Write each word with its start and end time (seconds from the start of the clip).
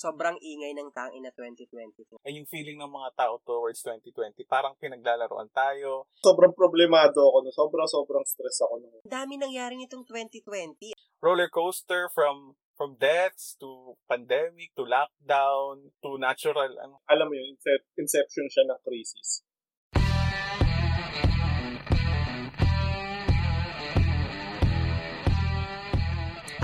sobrang 0.00 0.40
ingay 0.40 0.72
ng 0.72 0.88
tangin 0.96 1.20
na 1.20 1.32
2020. 1.36 2.24
Ay 2.24 2.40
yung 2.40 2.48
feeling 2.48 2.80
ng 2.80 2.88
mga 2.88 3.12
tao 3.20 3.36
towards 3.44 3.84
2020, 3.84 4.32
parang 4.48 4.72
pinaglalaroan 4.80 5.52
tayo. 5.52 6.08
Sobrang 6.24 6.56
problemado 6.56 7.20
ako. 7.20 7.44
No? 7.44 7.52
Sobrang, 7.52 7.84
sobrang 7.84 8.24
stress 8.24 8.64
ako. 8.64 8.80
No? 8.80 8.88
Dami 9.04 9.36
nangyari 9.36 9.76
nitong 9.76 10.08
2020. 10.08 10.96
Roller 11.20 11.52
coaster 11.52 12.08
from 12.16 12.56
from 12.80 12.96
deaths 12.96 13.60
to 13.60 13.92
pandemic 14.08 14.72
to 14.72 14.88
lockdown 14.88 15.92
to 16.00 16.16
natural 16.16 16.72
ano. 16.80 17.04
Alam 17.04 17.28
mo 17.28 17.34
yun, 17.36 17.52
incep- 17.52 17.92
inception 18.00 18.48
siya 18.48 18.64
ng 18.72 18.80
crisis. 18.80 19.44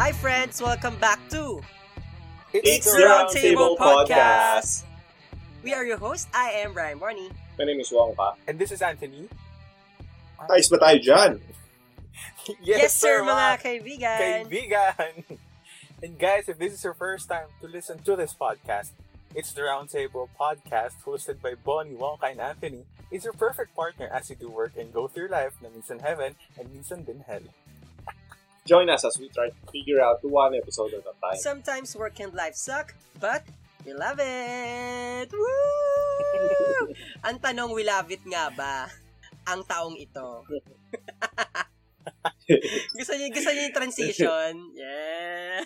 Hi 0.00 0.12
friends, 0.16 0.64
welcome 0.64 0.96
back 0.96 1.21
to 1.29 1.61
It's, 2.53 2.87
It's 2.87 2.87
the 2.93 2.99
the 2.99 3.05
Roundtable 3.05 3.77
Podcast. 3.77 4.85
We 5.62 5.75
are 5.75 5.84
your 5.84 5.98
hosts. 5.98 6.29
I 6.33 6.51
am 6.62 6.73
Brian 6.73 6.98
Barney. 6.98 7.30
My 7.59 7.65
name 7.65 7.80
is 7.80 7.91
Wongka. 7.91 8.34
And 8.47 8.59
this 8.59 8.70
is 8.70 8.80
Anthony. 8.83 9.29
Ayos 10.47 10.70
ba 10.70 10.79
tayo 10.79 10.98
dyan? 11.03 11.33
Yes, 12.62 12.95
sir, 12.95 13.27
mga 13.27 13.59
kaibigan. 13.59 14.47
kaibigan. 14.47 15.15
And 16.06 16.15
guys, 16.15 16.47
if 16.47 16.62
this 16.62 16.70
is 16.70 16.84
your 16.87 16.95
first 16.95 17.27
time 17.27 17.51
to 17.59 17.67
listen 17.67 17.98
to 18.06 18.15
this 18.15 18.30
podcast, 18.39 18.95
it's 19.34 19.51
the 19.51 19.67
Roundtable 19.67 20.31
Podcast 20.39 21.03
hosted 21.03 21.42
by 21.42 21.59
Bonnie, 21.59 21.98
Wonka, 21.98 22.31
and 22.31 22.39
Anthony. 22.39 22.87
It's 23.11 23.27
your 23.27 23.34
perfect 23.34 23.75
partner 23.75 24.06
as 24.06 24.31
you 24.31 24.37
do 24.39 24.47
work 24.48 24.78
and 24.78 24.95
go 24.95 25.09
through 25.11 25.34
life 25.34 25.59
na 25.59 25.75
minsan 25.75 25.98
heaven 25.98 26.39
and 26.55 26.70
minsan 26.70 27.03
din 27.03 27.27
hell. 27.27 27.42
Join 28.66 28.91
us 28.91 29.06
as 29.06 29.15
we 29.23 29.30
try 29.30 29.48
to 29.48 29.62
figure 29.70 30.02
out 30.02 30.19
one 30.27 30.59
episode 30.59 30.91
at 30.91 31.06
a 31.06 31.15
time. 31.23 31.38
Sometimes 31.38 31.95
work 31.95 32.19
and 32.19 32.34
life 32.34 32.59
suck, 32.59 32.98
but 33.23 33.47
we 33.87 33.95
love 33.95 34.19
it! 34.19 35.30
Woo! 35.30 36.91
Ang 37.31 37.39
tanong, 37.39 37.70
we 37.70 37.87
love 37.87 38.11
it 38.11 38.27
nga 38.27 38.50
ba? 38.50 38.91
Ang 39.47 39.62
taong 39.62 39.94
ito. 39.94 40.42
gusto 42.98 43.14
niyo, 43.14 43.31
gusto 43.31 43.55
niyo 43.55 43.70
yung 43.70 43.78
transition? 43.78 44.75
Yeah. 44.75 45.62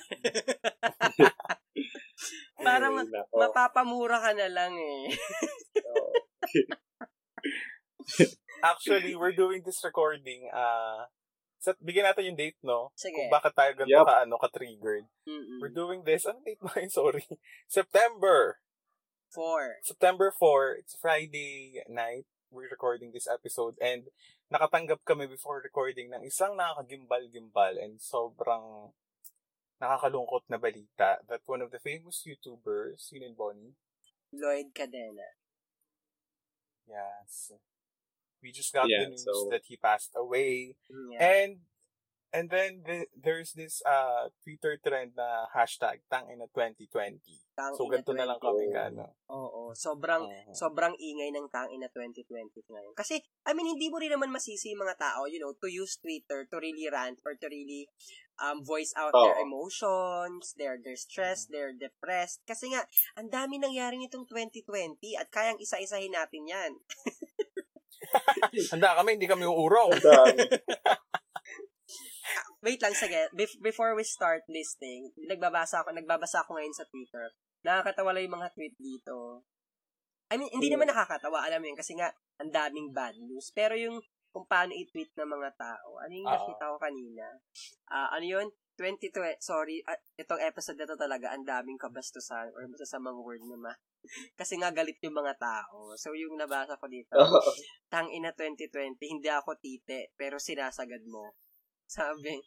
Parang 2.61 3.01
Ay, 3.01 3.09
mapapamura 3.33 4.21
ka 4.21 4.37
na 4.37 4.53
lang 4.53 4.77
eh. 4.77 5.17
Actually, 8.61 9.17
we're 9.17 9.33
doing 9.33 9.65
this 9.65 9.81
recording, 9.81 10.53
uh, 10.53 11.09
sa, 11.61 11.77
bigyan 11.77 12.08
natin 12.08 12.33
yung 12.33 12.41
date, 12.41 12.56
no? 12.64 12.89
Sige. 12.97 13.12
Kung 13.12 13.28
bakit 13.28 13.53
tayo 13.53 13.70
ganito 13.77 14.00
Yup. 14.00 14.08
ka, 14.08 14.25
ano, 14.25 14.41
ka-triggered. 14.41 15.05
Mm-mm. 15.28 15.61
We're 15.61 15.72
doing 15.77 16.00
this, 16.08 16.25
ano 16.25 16.41
date 16.41 16.64
mo 16.64 16.72
yun? 16.72 16.89
Sorry. 16.97 17.25
September. 17.69 18.64
Four. 19.28 19.78
September 19.84 20.33
4, 20.33 20.81
it's 20.81 20.97
Friday 20.98 21.84
night. 21.86 22.25
We're 22.50 22.66
recording 22.66 23.14
this 23.14 23.31
episode 23.31 23.78
and 23.78 24.11
nakatanggap 24.50 25.06
kami 25.06 25.31
before 25.31 25.62
recording 25.62 26.11
ng 26.11 26.27
isang 26.27 26.58
nakakagimbal-gimbal 26.58 27.78
and 27.78 28.03
sobrang 28.03 28.91
nakakalungkot 29.78 30.42
na 30.50 30.58
balita 30.58 31.22
that 31.31 31.47
one 31.47 31.62
of 31.62 31.70
the 31.70 31.78
famous 31.78 32.27
YouTubers, 32.27 33.06
yun 33.14 33.31
and 33.31 33.38
Bonnie, 33.38 33.78
Lloyd 34.34 34.75
Cadena. 34.75 35.38
yes, 36.91 37.55
we 38.41 38.51
just 38.51 38.73
got 38.73 38.85
Yeah, 38.85 39.07
the 39.07 39.15
news 39.15 39.23
so- 39.23 39.49
that 39.49 39.65
he 39.65 39.77
passed 39.77 40.13
away 40.15 40.75
Yeah. 40.89 41.21
and 41.21 41.53
and 42.31 42.47
then 42.47 42.87
the, 42.87 43.11
there's 43.19 43.51
this 43.53 43.83
uh 43.83 44.31
Twitter 44.41 44.79
trend 44.79 45.19
na 45.19 45.51
hashtag 45.51 45.99
tangina 46.07 46.47
2020. 46.55 47.19
Tang 47.53 47.75
So 47.75 47.91
ganito 47.91 48.15
na 48.15 48.23
lang 48.23 48.39
20. 48.39 48.47
kami 48.47 48.65
ka, 48.71 48.81
ano. 48.87 49.05
Oo, 49.29 49.75
sobrang 49.75 50.31
Mhm. 50.31 50.55
sobrang 50.55 50.95
ingay 50.95 51.35
ng 51.35 51.51
tangin 51.51 51.83
na 51.83 51.91
2020 51.91 52.63
ngayon. 52.71 52.95
Kasi, 52.95 53.19
I 53.43 53.51
mean, 53.51 53.67
hindi 53.67 53.91
mo 53.91 53.99
rin 53.99 54.15
naman 54.15 54.31
masisi 54.31 54.71
yung 54.71 54.81
mga 54.81 54.97
tao, 54.97 55.27
you 55.27 55.43
know, 55.43 55.50
to 55.59 55.67
use 55.67 55.99
Twitter 55.99 56.47
to 56.47 56.56
really 56.62 56.87
rant 56.87 57.19
or 57.27 57.34
to 57.34 57.50
really 57.50 57.91
um, 58.41 58.62
voice 58.65 58.95
out 58.97 59.12
their 59.12 59.37
Oo. 59.37 59.45
emotions, 59.45 60.55
their 60.56 60.79
their 60.81 60.97
stress, 60.97 61.45
they're 61.45 61.75
depressed. 61.75 62.41
Kasi 62.47 62.71
nga, 62.71 62.81
ang 63.12 63.29
dami 63.29 63.59
nangyari 63.59 63.99
nitong 63.99 64.25
2020 64.25 64.97
at 65.19 65.29
kayang 65.29 65.59
isa-isahin 65.59 66.15
natin 66.15 66.47
yan. 66.47 66.73
Handa 68.72 68.98
kami, 68.98 69.16
hindi 69.19 69.28
kami 69.28 69.44
uurong. 69.47 69.93
Wait 72.60 72.81
lang, 72.84 72.93
sige. 72.93 73.32
Bef- 73.32 73.56
before 73.65 73.97
we 73.97 74.04
start 74.04 74.44
listing, 74.53 75.09
nagbabasa 75.16 75.81
ako, 75.81 75.97
nagbabasa 75.97 76.44
ako 76.44 76.60
ngayon 76.60 76.76
sa 76.76 76.84
Twitter. 76.84 77.32
Nakakatawa 77.65 78.12
lang 78.12 78.28
yung 78.28 78.37
mga 78.37 78.53
tweet 78.53 78.76
dito. 78.76 79.44
I 80.31 80.37
mean, 80.37 80.53
hindi 80.53 80.69
Hmm. 80.69 80.76
naman 80.78 80.93
nakakatawa, 80.93 81.43
alam 81.49 81.59
mo 81.65 81.66
yun, 81.72 81.78
kasi 81.81 81.97
nga, 81.97 82.12
ang 82.38 82.53
daming 82.53 82.93
bad 82.93 83.16
news. 83.16 83.49
Pero 83.56 83.75
yung 83.75 83.99
kung 84.31 84.47
paano 84.47 84.70
i-tweet 84.70 85.10
ng 85.19 85.26
mga 85.26 85.50
tao, 85.59 85.99
ano 85.99 86.12
yung 86.15 86.28
Oo. 86.28 86.34
nakita 86.37 86.70
ko 86.70 86.76
kanina? 86.78 87.26
Ah, 87.91 88.15
ano 88.15 88.25
yun? 88.25 88.47
2020, 88.78 89.41
sorry, 89.42 89.84
ah, 89.84 89.98
itong 90.16 90.41
episode 90.41 90.78
na 90.81 90.88
to 90.88 90.97
talaga, 90.97 91.32
ang 91.32 91.44
daming 91.44 91.76
kabastusan 91.76 92.53
or 92.56 92.64
masasamang 92.70 93.20
word 93.20 93.42
na 93.44 93.58
ma. 93.58 93.75
Kasi 94.41 94.56
nga 94.56 94.72
galit 94.72 94.97
yung 95.04 95.16
mga 95.16 95.36
tao. 95.36 95.92
So, 96.00 96.16
yung 96.16 96.38
nabasa 96.41 96.81
ko 96.81 96.86
dito, 96.88 97.12
Oo. 97.16 97.53
tang 97.92 98.08
ina 98.08 98.32
2020, 98.32 98.97
hindi 99.00 99.28
ako 99.28 99.58
tite, 99.60 100.14
pero 100.16 100.41
sinasagad 100.41 101.04
mo. 101.04 101.36
Sabi. 101.91 102.41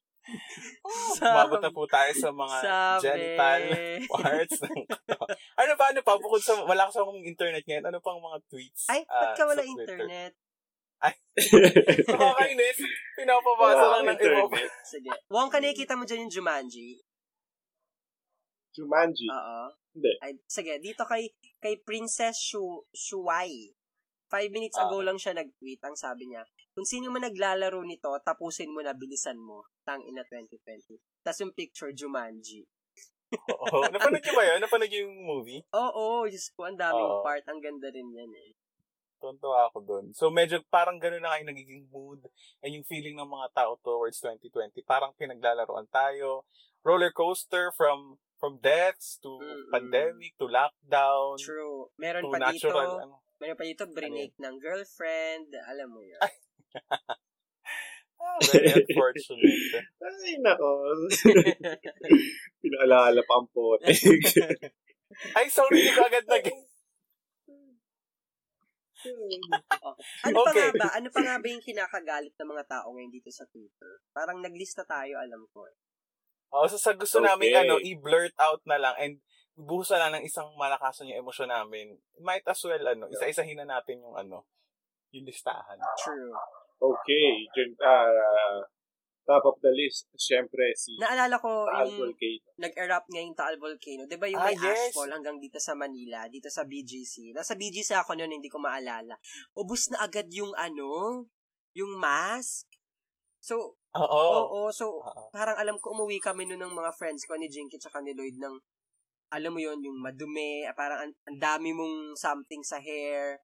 Umabot 1.19 1.59
na 1.59 1.67
po 1.67 1.83
tayo 1.83 2.07
sa 2.15 2.31
mga 2.31 2.57
Sabi. 2.63 3.03
genital 3.03 3.63
parts 4.15 4.59
ng. 4.63 4.87
Ano 5.59 5.71
pa, 5.75 5.85
ano 5.91 5.99
pa? 5.99 6.15
Bukod 6.15 6.39
sa, 6.39 6.55
wala 6.63 6.87
ka 6.87 6.95
sa 6.95 7.03
akong 7.03 7.27
internet 7.27 7.67
ngayon, 7.67 7.91
ano 7.91 7.99
pang 7.99 8.23
mga 8.23 8.39
tweets? 8.47 8.87
Ay, 8.87 9.03
ba't 9.03 9.35
ah, 9.35 9.35
ka 9.35 9.43
wala 9.43 9.59
sa 9.59 9.67
Internet? 11.03 12.07
Nakakainis. 12.09 12.77
Pinapabasa 13.13 13.85
lang 13.89 14.03
ng 14.05 14.15
internet. 14.15 14.51
Sige. 14.85 15.09
Wong, 15.27 15.49
ka 15.49 15.59
nakikita 15.59 15.93
mo 15.93 16.03
dyan 16.03 16.25
yung 16.25 16.33
Jumanji? 16.33 17.01
Jumanji. 18.73 19.27
Oo. 19.29 19.59
Hindi. 19.93 20.11
Ay, 20.19 20.33
sige, 20.49 20.81
dito 20.81 21.05
kay 21.05 21.29
kay 21.61 21.77
Princess 21.79 22.41
Shu, 22.41 22.81
Shuai. 22.89 23.69
Five 24.33 24.49
minutes 24.49 24.73
ago 24.81 24.97
Ah. 24.97 25.13
lang 25.13 25.21
siya 25.21 25.37
nag-tweet. 25.37 25.77
Ang 25.85 25.93
sabi 25.93 26.25
niya, 26.25 26.41
kung 26.73 26.89
sino 26.89 27.13
man 27.13 27.21
naglalaro 27.21 27.85
nito, 27.85 28.09
tapusin 28.25 28.73
mo 28.73 28.81
na, 28.81 28.97
bilisan 28.97 29.37
mo. 29.37 29.61
Tang 29.85 30.01
ina 30.01 30.25
2020. 30.25 30.97
Tapos 31.21 31.37
yung 31.45 31.53
picture, 31.53 31.93
Jumanji. 31.93 32.65
Oo. 33.53 33.85
Napanood 33.93 34.25
niyo 34.25 34.33
ba 34.33 34.45
yun? 34.45 34.57
Napanood 34.57 34.89
yung 34.89 35.13
movie? 35.21 35.61
Oo, 35.69 36.25
Diyos 36.25 36.49
ko, 36.57 36.65
ang 36.65 36.77
daming 36.81 37.05
Oo. 37.05 37.21
part. 37.21 37.45
Ang 37.45 37.61
ganda 37.61 37.93
rin 37.93 38.09
yan 38.09 38.33
eh. 38.33 38.57
Tonto 39.23 39.55
ako 39.55 39.77
doon. 39.87 40.05
So, 40.11 40.27
medyo 40.27 40.59
parang 40.67 40.99
gano'n 40.99 41.23
na 41.23 41.31
kayo 41.31 41.47
nagiging 41.47 41.87
mood 41.87 42.27
and 42.59 42.75
yung 42.75 42.83
feeling 42.83 43.15
ng 43.15 43.31
mga 43.31 43.55
tao 43.55 43.79
towards 43.79 44.19
2020. 44.19 44.83
Parang 44.83 45.15
pinaglalaroan 45.15 45.87
tayo. 45.87 46.43
Roller 46.83 47.15
coaster 47.15 47.71
from 47.71 48.19
from 48.35 48.59
deaths 48.59 49.23
to 49.23 49.39
Mm-mm. 49.39 49.71
pandemic 49.71 50.35
to 50.35 50.51
lockdown 50.51 51.39
True. 51.39 51.87
Meron 51.95 52.27
to 52.27 52.31
pa 52.35 52.51
dito, 52.51 52.67
natural. 52.67 52.91
Ano. 52.99 53.15
meron 53.39 53.55
pa 53.55 53.63
dito, 53.63 53.87
brinake 53.87 54.35
ng 54.35 54.59
girlfriend. 54.59 55.47
Alam 55.71 55.87
mo 55.95 56.03
yun. 56.03 56.19
Ah, 58.23 58.39
very 58.39 58.71
unfortunate. 58.71 59.83
Ay, 59.99 60.39
nako. 60.39 60.95
Pinaalala 62.63 63.19
pa 63.19 63.33
ang 63.35 63.51
potek. 63.51 63.99
Ay, 65.37 65.51
sorry, 65.51 65.83
hindi 65.83 65.91
ko 65.91 66.07
agad 66.07 66.23
nag... 66.31 66.47
Ano 70.23 70.35
pa 70.39 70.51
Okay. 70.51 70.59
nga 70.59 70.67
ba? 70.79 70.87
Ano 70.95 71.07
pa 71.11 71.19
nga 71.21 71.35
ba 71.39 71.47
yung 71.49 71.63
kinakagalit 71.63 72.33
ng 72.39 72.49
mga 72.49 72.65
tao 72.67 72.87
ngayon 72.95 73.11
dito 73.11 73.29
sa 73.29 73.43
Twitter? 73.51 73.99
Parang 74.15 74.39
naglista 74.39 74.83
tayo, 74.87 75.19
alam 75.19 75.43
ko. 75.51 75.67
eh. 75.67 75.75
Oh, 76.53 76.69
so 76.69 76.77
sa 76.77 76.93
gusto 76.93 77.17
Okay. 77.17 77.27
namin 77.33 77.65
ano, 77.65 77.75
i-blurt 77.81 78.37
out 78.37 78.61
na 78.69 78.77
lang 78.77 78.93
and 79.01 79.13
buhusan 79.57 79.97
lang 79.97 80.13
ng 80.17 80.25
isang 80.25 80.53
malakasan 80.53 81.09
yung 81.09 81.25
emosyon 81.25 81.49
namin. 81.49 81.97
Might 82.21 82.45
as 82.45 82.61
well 82.61 82.81
ano, 82.85 83.09
isa-isahin 83.09 83.57
na 83.57 83.65
natin 83.77 84.01
yung 84.05 84.13
ano, 84.13 84.45
yung 85.09 85.25
listahan. 85.25 85.77
True. 86.01 86.33
okay. 86.77 87.49
Dyan, 87.57 87.73
ah, 87.81 88.61
top 89.23 89.43
of 89.45 89.57
the 89.63 89.71
list, 89.71 90.11
syempre, 90.13 90.75
si 90.75 90.99
Naalala 90.99 91.39
ko 91.39 91.63
Taal 91.65 91.87
yung 91.87 92.11
Volcano. 92.11 92.43
nag-erupt 92.59 93.07
ngayong 93.07 93.35
Taal 93.35 93.55
Volcano. 93.55 94.03
Di 94.03 94.19
ba 94.19 94.27
yung 94.27 94.39
Ah, 94.39 94.51
may 94.51 94.57
yes. 94.57 94.91
ashfall 94.91 95.09
hanggang 95.09 95.39
dito 95.39 95.57
sa 95.57 95.73
Manila, 95.73 96.27
dito 96.27 96.51
sa 96.51 96.63
BGC. 96.63 97.31
Nasa 97.31 97.55
BGC 97.55 97.95
ako 97.95 98.15
noon, 98.15 98.35
hindi 98.35 98.51
ko 98.51 98.59
maalala. 98.59 99.15
Ubus 99.55 99.87
na 99.89 100.03
agad 100.03 100.27
yung 100.29 100.51
ano, 100.53 101.23
yung 101.71 101.95
mask. 101.95 102.67
So, 103.39 103.79
Oo. 103.93 104.23
oo, 104.41 104.59
so 104.71 104.99
Oo. 104.99 105.29
parang 105.29 105.55
alam 105.55 105.77
ko 105.77 105.91
umuwi 105.91 106.17
kami 106.17 106.43
noon 106.43 106.59
ng 106.59 106.73
mga 106.73 106.91
friends 106.93 107.23
ko 107.23 107.35
ni 107.35 107.47
Jinky 107.47 107.77
tsaka 107.77 107.99
ni 107.99 108.11
Lloyd 108.11 108.35
ng 108.35 108.55
alam 109.33 109.49
mo 109.49 109.57
yon 109.57 109.81
yung 109.81 109.97
madumi, 109.97 110.61
parang 110.77 111.09
ang, 111.09 111.13
ang 111.25 111.37
dami 111.41 111.73
mong 111.73 112.13
something 112.13 112.61
sa 112.61 112.77
hair. 112.77 113.41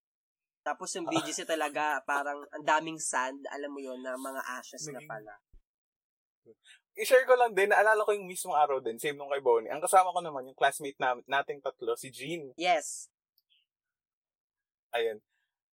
Tapos 0.61 0.93
yung 0.93 1.09
BGC 1.09 1.49
talaga, 1.49 1.97
parang 2.05 2.45
ang 2.53 2.61
daming 2.61 3.01
sand, 3.01 3.41
alam 3.49 3.73
mo 3.73 3.81
yon 3.81 3.97
na 3.99 4.13
mga 4.13 4.37
ashes 4.53 4.85
na 4.85 5.01
Naging- 5.01 5.09
pala. 5.09 5.33
I-share 6.99 7.23
ko 7.23 7.35
lang 7.39 7.55
din, 7.55 7.71
naalala 7.71 8.03
ko 8.03 8.11
yung 8.11 8.27
mismong 8.27 8.57
araw 8.57 8.83
din, 8.83 8.99
same 8.99 9.15
nung 9.15 9.31
kay 9.31 9.39
Bonnie. 9.39 9.71
Ang 9.71 9.79
kasama 9.79 10.11
ko 10.11 10.19
naman, 10.19 10.47
yung 10.47 10.57
classmate 10.57 10.99
na, 10.99 11.15
nating 11.25 11.63
tatlo, 11.63 11.95
si 11.95 12.11
Jean. 12.11 12.51
Yes. 12.59 13.07
Ayun. 14.91 15.23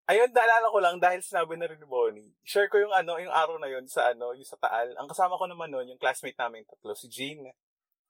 Ayun, 0.07 0.31
naalala 0.31 0.71
ko 0.71 0.79
lang 0.79 0.97
dahil 1.03 1.19
sinabi 1.19 1.59
na 1.59 1.67
rin 1.67 1.83
ni 1.83 1.89
Bonnie. 1.89 2.31
Share 2.47 2.71
ko 2.71 2.79
yung 2.79 2.95
ano, 2.95 3.19
yung 3.19 3.35
araw 3.35 3.59
na 3.59 3.67
yun 3.67 3.91
sa 3.91 4.15
ano, 4.15 4.31
yung 4.39 4.47
sa 4.47 4.55
Taal. 4.55 4.95
Ang 4.95 5.11
kasama 5.11 5.35
ko 5.35 5.51
naman 5.51 5.67
noon, 5.67 5.91
yung 5.91 5.99
classmate 5.99 6.39
namin 6.39 6.63
tatlo, 6.63 6.95
si 6.95 7.11
Jean. 7.11 7.43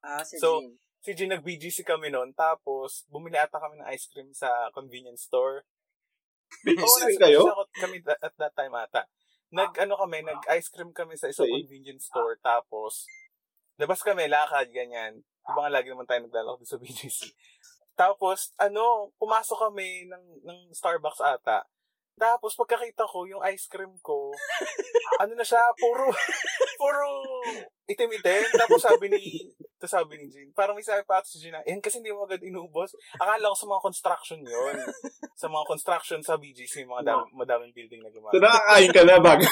Ah, 0.04 0.20
si 0.20 0.36
So, 0.36 0.60
Jean. 0.60 0.76
Si 1.06 1.14
Jean 1.14 1.30
nag-BGC 1.32 1.86
kami 1.86 2.10
noon, 2.10 2.34
tapos 2.34 3.06
bumili 3.06 3.38
ata 3.38 3.62
kami 3.62 3.78
ng 3.78 3.88
ice 3.94 4.10
cream 4.10 4.34
sa 4.34 4.50
convenience 4.74 5.24
store. 5.30 5.62
Oo, 6.66 6.94
nasa 6.98 7.20
kayo? 7.20 7.46
Ako 7.46 7.62
kami 7.78 8.02
at 8.02 8.34
that 8.34 8.54
time 8.58 8.74
ata. 8.74 9.06
Nag, 9.54 9.70
ano 9.78 9.94
kami, 9.94 10.26
nag-ice 10.26 10.68
cream 10.74 10.90
kami 10.90 11.14
sa 11.14 11.30
isang 11.30 11.46
convenience 11.46 12.10
store, 12.10 12.34
tapos, 12.42 13.06
labas 13.78 14.02
kami, 14.02 14.26
lakad, 14.26 14.70
ganyan. 14.74 15.22
Di 15.22 15.50
ba 15.54 15.66
nga 15.66 15.74
lagi 15.78 15.94
naman 15.94 16.08
tayo 16.08 16.26
naglalakad 16.26 16.66
sa 16.66 16.78
BGC. 16.82 17.30
Tapos, 17.94 18.50
ano, 18.58 19.14
pumasok 19.16 19.70
kami 19.70 20.10
ng, 20.10 20.24
ng 20.42 20.58
Starbucks 20.74 21.22
ata. 21.22 21.64
Tapos, 22.16 22.58
pagkakita 22.58 23.06
ko, 23.06 23.28
yung 23.30 23.44
ice 23.46 23.70
cream 23.70 23.94
ko, 24.02 24.34
ano 25.22 25.32
na 25.38 25.46
siya, 25.46 25.62
puro, 25.78 26.10
puro 26.80 27.06
itim-itim. 27.86 28.50
Tapos 28.56 28.82
sabi 28.82 29.06
ni, 29.08 29.22
tapos 29.86 30.02
sabi 30.02 30.18
ni 30.18 30.26
Jean, 30.26 30.50
parang 30.50 30.74
may 30.74 30.82
sabi 30.82 31.06
pa 31.06 31.22
ata 31.22 31.30
si 31.30 31.38
Jean 31.38 31.54
na, 31.54 31.62
yan 31.62 31.78
kasi 31.78 32.02
hindi 32.02 32.10
mo 32.10 32.26
agad 32.26 32.42
inubos. 32.42 32.90
Akala 33.22 33.54
ko 33.54 33.54
sa 33.54 33.70
mga 33.70 33.82
construction 33.86 34.40
yon 34.42 34.74
Sa 35.40 35.46
mga 35.46 35.62
construction 35.68 36.18
sa 36.26 36.34
BGC, 36.34 36.90
mga 36.90 37.06
dam, 37.06 37.22
madaming 37.30 37.70
building 37.70 38.02
na 38.02 38.10
So, 38.10 38.18
gumagawa. 38.18 38.40
nakakain 38.40 38.90
ka 38.90 39.02
na 39.06 39.16
bago. 39.22 39.44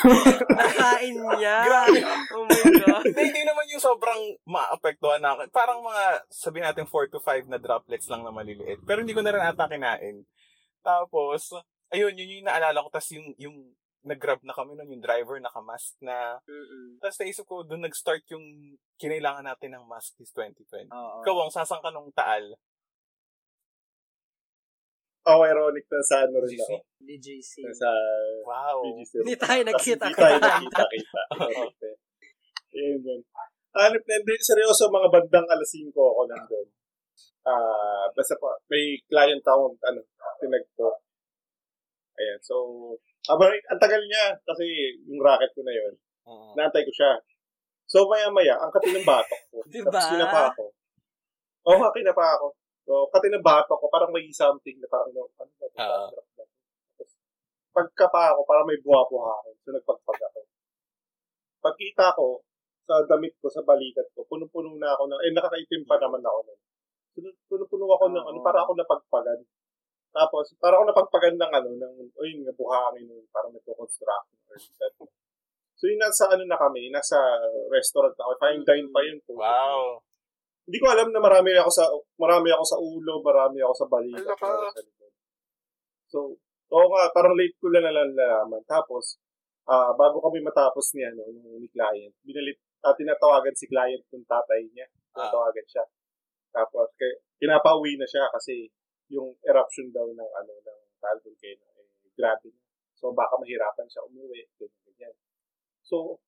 Nakain 0.50 1.14
niya. 1.14 1.56
Grabe. 1.70 2.00
Oh 2.34 2.44
my 2.48 2.62
God. 2.82 3.04
hindi, 3.04 3.22
hindi 3.30 3.42
naman 3.46 3.68
yung 3.70 3.84
sobrang 3.84 4.20
maapektuhan 4.42 5.22
na 5.22 5.38
ako. 5.38 5.40
Parang 5.54 5.84
mga, 5.84 6.04
sabi 6.32 6.58
natin 6.64 6.88
4 6.90 7.14
to 7.14 7.20
5 7.22 7.46
na 7.46 7.60
droplets 7.62 8.10
lang 8.10 8.26
na 8.26 8.34
maliliit. 8.34 8.82
Pero 8.82 9.04
hindi 9.04 9.14
ko 9.14 9.22
na 9.22 9.30
rin 9.30 9.44
ata 9.44 9.70
kinain. 9.70 10.24
Tapos, 10.82 11.52
ayun, 11.94 12.16
yun 12.16 12.42
yung 12.42 12.48
naalala 12.50 12.82
ko. 12.82 12.88
Tapos 12.90 13.12
yung, 13.14 13.30
yung 13.38 13.56
nag-grab 14.04 14.44
na 14.44 14.52
kami 14.52 14.76
nun, 14.76 14.92
yung 14.92 15.04
driver 15.04 15.40
nakamask 15.40 15.96
na. 16.04 16.36
Mm-mm. 16.44 17.00
Tapos 17.00 17.16
naisip 17.24 17.48
ko, 17.48 17.64
doon 17.64 17.88
nag-start 17.88 18.22
yung 18.30 18.76
kinailangan 19.00 19.48
natin 19.48 19.74
ng 19.74 19.84
mask 19.88 20.14
this 20.20 20.30
2020. 20.36 20.92
Oo. 20.92 21.24
Ikaw, 21.24 21.34
ang 21.40 21.52
sasang 21.52 21.80
ka 21.80 21.88
nung 21.88 22.12
taal. 22.12 22.52
Ako, 25.24 25.40
ironic 25.48 25.88
na 25.88 26.04
sa 26.04 26.28
ano 26.28 26.36
rin 26.44 26.60
ako. 26.60 26.84
DJC. 27.00 27.64
Sa 27.72 27.88
Wow. 28.44 28.84
BGC. 28.84 29.12
Hindi 29.24 29.36
tayo 29.40 29.60
nagkita. 29.64 30.04
Hindi 30.12 30.20
tayo 30.20 30.36
nakita-kita. 30.36 31.22
Yun 32.76 33.00
yun. 33.00 33.20
Hanip 33.74 34.02
na, 34.04 34.14
hindi, 34.20 34.34
seryoso, 34.38 34.92
mga 34.92 35.08
bandang 35.10 35.48
alas 35.48 35.70
5 35.72 35.90
ako 35.96 36.22
nandun. 36.28 36.68
Ah, 37.44 38.06
basta 38.12 38.36
pa, 38.36 38.52
may 38.68 39.00
client 39.08 39.42
ako, 39.42 39.74
ano, 39.80 40.00
tinagpo. 40.38 41.02
Ayan, 42.14 42.38
so, 42.40 42.54
aba, 43.24 43.44
ang 43.48 43.80
tagal 43.80 44.02
niya, 44.04 44.36
kasi 44.44 44.64
yung 45.08 45.20
racket 45.24 45.50
ko 45.56 45.64
na 45.64 45.72
yun, 45.72 45.94
Oo. 46.28 46.52
naantay 46.56 46.84
ko 46.84 46.92
siya. 46.92 47.16
So, 47.84 48.08
maya-maya, 48.08 48.56
ang 48.60 48.72
kati 48.72 48.92
ng 48.92 49.04
batok 49.04 49.42
ko. 49.52 49.56
Diba? 49.72 49.92
Tapos 49.92 50.08
kinapa 50.12 50.40
ako. 50.52 50.64
Oo 51.68 51.78
nga, 51.80 51.90
kinapa 51.92 52.26
ako. 52.40 52.46
So, 52.84 52.92
kati 53.08 53.28
ng 53.32 53.44
batok 53.44 53.78
ko, 53.80 53.86
parang 53.88 54.12
may 54.12 54.28
something 54.28 54.76
na 54.80 54.88
parang, 54.88 55.12
ano 55.12 55.28
ba? 55.36 55.44
Oo. 55.44 56.08
Tapos, 56.12 57.10
pagkapa 57.72 58.36
ako, 58.36 58.40
parang 58.44 58.68
may 58.68 58.80
buha-buha 58.80 59.30
ako. 59.40 59.48
So, 59.64 59.72
nagpagpag 59.72 60.20
ako. 60.20 60.40
Pagkita 61.64 62.12
ko, 62.12 62.44
sa 62.84 63.00
damit 63.08 63.32
ko, 63.40 63.48
sa 63.48 63.64
balikat 63.64 64.04
ko, 64.12 64.28
punong-puno 64.28 64.76
na 64.76 64.92
ako 64.92 65.08
ng, 65.08 65.20
eh, 65.24 65.32
nakakaitim 65.32 65.88
pa 65.88 65.96
naman 65.96 66.20
ako 66.20 66.38
nun. 66.44 66.60
Punong-puno 67.48 67.84
ako 67.88 68.04
ng, 68.12 68.24
ano, 68.28 68.38
para 68.44 68.60
ako 68.60 68.76
napagpagan. 68.76 69.40
Tapos, 70.14 70.54
para 70.62 70.78
ako 70.78 70.84
napagpagan 70.86 71.34
ng, 71.34 71.52
ano, 71.58 71.70
ng, 71.74 71.94
uy, 72.14 72.38
nga 72.38 72.54
buhangin, 72.54 73.10
parang 73.34 73.50
nagpo-construct. 73.50 74.30
So, 75.74 75.90
yun, 75.90 75.98
nasa, 75.98 76.30
ano 76.30 76.46
na 76.46 76.54
kami, 76.54 76.86
nasa 76.94 77.18
restaurant 77.66 78.14
ako. 78.14 78.38
Fine 78.38 78.62
dine 78.62 78.88
pa 78.94 79.02
yun. 79.02 79.18
Wow. 79.26 79.98
Hindi 80.64 80.78
ko 80.80 80.86
alam 80.88 81.12
na 81.12 81.20
marami 81.20 81.52
ako 81.60 81.70
sa 81.74 81.84
marami 82.16 82.48
ako 82.48 82.64
sa 82.64 82.78
ulo, 82.80 83.20
marami 83.20 83.60
ako 83.60 83.74
sa 83.84 83.86
balikat. 83.90 84.38
So, 86.08 86.38
oo 86.72 86.86
nga, 86.88 87.12
parang 87.12 87.36
late 87.36 87.58
ko 87.60 87.68
lang 87.68 87.84
nalalaman. 87.84 88.64
Tapos, 88.64 89.20
ah 89.68 89.92
bago 89.92 90.24
kami 90.24 90.40
matapos 90.40 90.96
ni, 90.96 91.04
ano, 91.04 91.20
ni 91.60 91.68
client, 91.68 92.16
binalit, 92.24 92.56
uh, 92.80 92.96
tinatawagan 92.96 93.52
si 93.52 93.68
client 93.68 94.00
ng 94.08 94.24
tatay 94.24 94.64
niya. 94.72 94.88
Tinatawagan 95.12 95.66
siya. 95.68 95.84
Tapos, 96.54 96.88
kay, 96.96 97.12
pinapauwi 97.36 98.00
na 98.00 98.08
siya 98.08 98.24
kasi 98.32 98.70
yung 99.14 99.30
eruption 99.46 99.94
daw 99.94 100.10
ng, 100.10 100.30
ano, 100.42 100.52
ng 100.58 100.80
Taal 100.98 101.18
Volcano, 101.22 101.64
eh, 101.78 102.10
grabe 102.18 102.50
na. 102.50 102.62
So, 102.98 103.14
baka 103.14 103.38
mahirapan 103.38 103.86
siya 103.86 104.02
umuwi. 104.10 104.42
Ganyan, 104.58 104.82
ganyan. 104.90 105.14
So, 105.86 106.18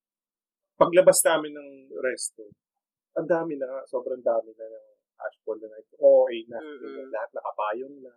paglabas 0.79 1.19
namin 1.27 1.57
ng 1.57 1.71
resto, 1.99 2.47
ang 3.17 3.27
dami 3.27 3.57
na 3.57 3.67
nga, 3.67 3.81
sobrang 3.89 4.21
dami 4.21 4.53
na 4.55 4.67
ng 4.69 4.87
ashfall 5.17 5.57
na 5.57 5.81
ito. 5.81 5.97
OA 5.97 6.45
na. 6.53 6.61
Ganyan. 6.61 7.09
Lahat 7.09 7.31
nakapayong 7.33 7.97
na. 8.05 8.13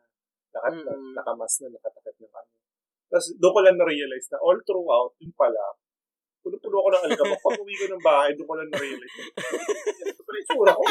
Lahat 0.50 0.75
na, 0.83 0.92
Mm-mm. 0.92 1.13
nakamas 1.16 1.54
na, 1.63 1.68
nakatakip 1.71 2.18
ng 2.19 2.33
ano. 2.36 2.51
Tapos 3.10 3.27
doon 3.42 3.54
ko 3.56 3.60
lang 3.63 3.77
na-realize 3.80 4.27
na 4.30 4.38
all 4.44 4.60
throughout, 4.68 5.13
yung 5.24 5.33
pala, 5.33 5.66
puno-puno 6.40 6.76
ako 6.78 6.90
ng 6.90 7.04
alikabok. 7.06 7.40
Pag 7.42 7.60
uwi 7.60 7.76
ko 7.76 7.86
ng 7.88 8.04
bahay, 8.04 8.30
doon 8.34 8.48
ko 8.48 8.56
lang 8.56 8.70
na-realize. 8.70 9.14
na, 9.14 9.24
Ito 10.06 10.22
pala 10.22 10.38
yung 10.38 10.48
tsura 10.48 10.74
ko. 10.74 10.84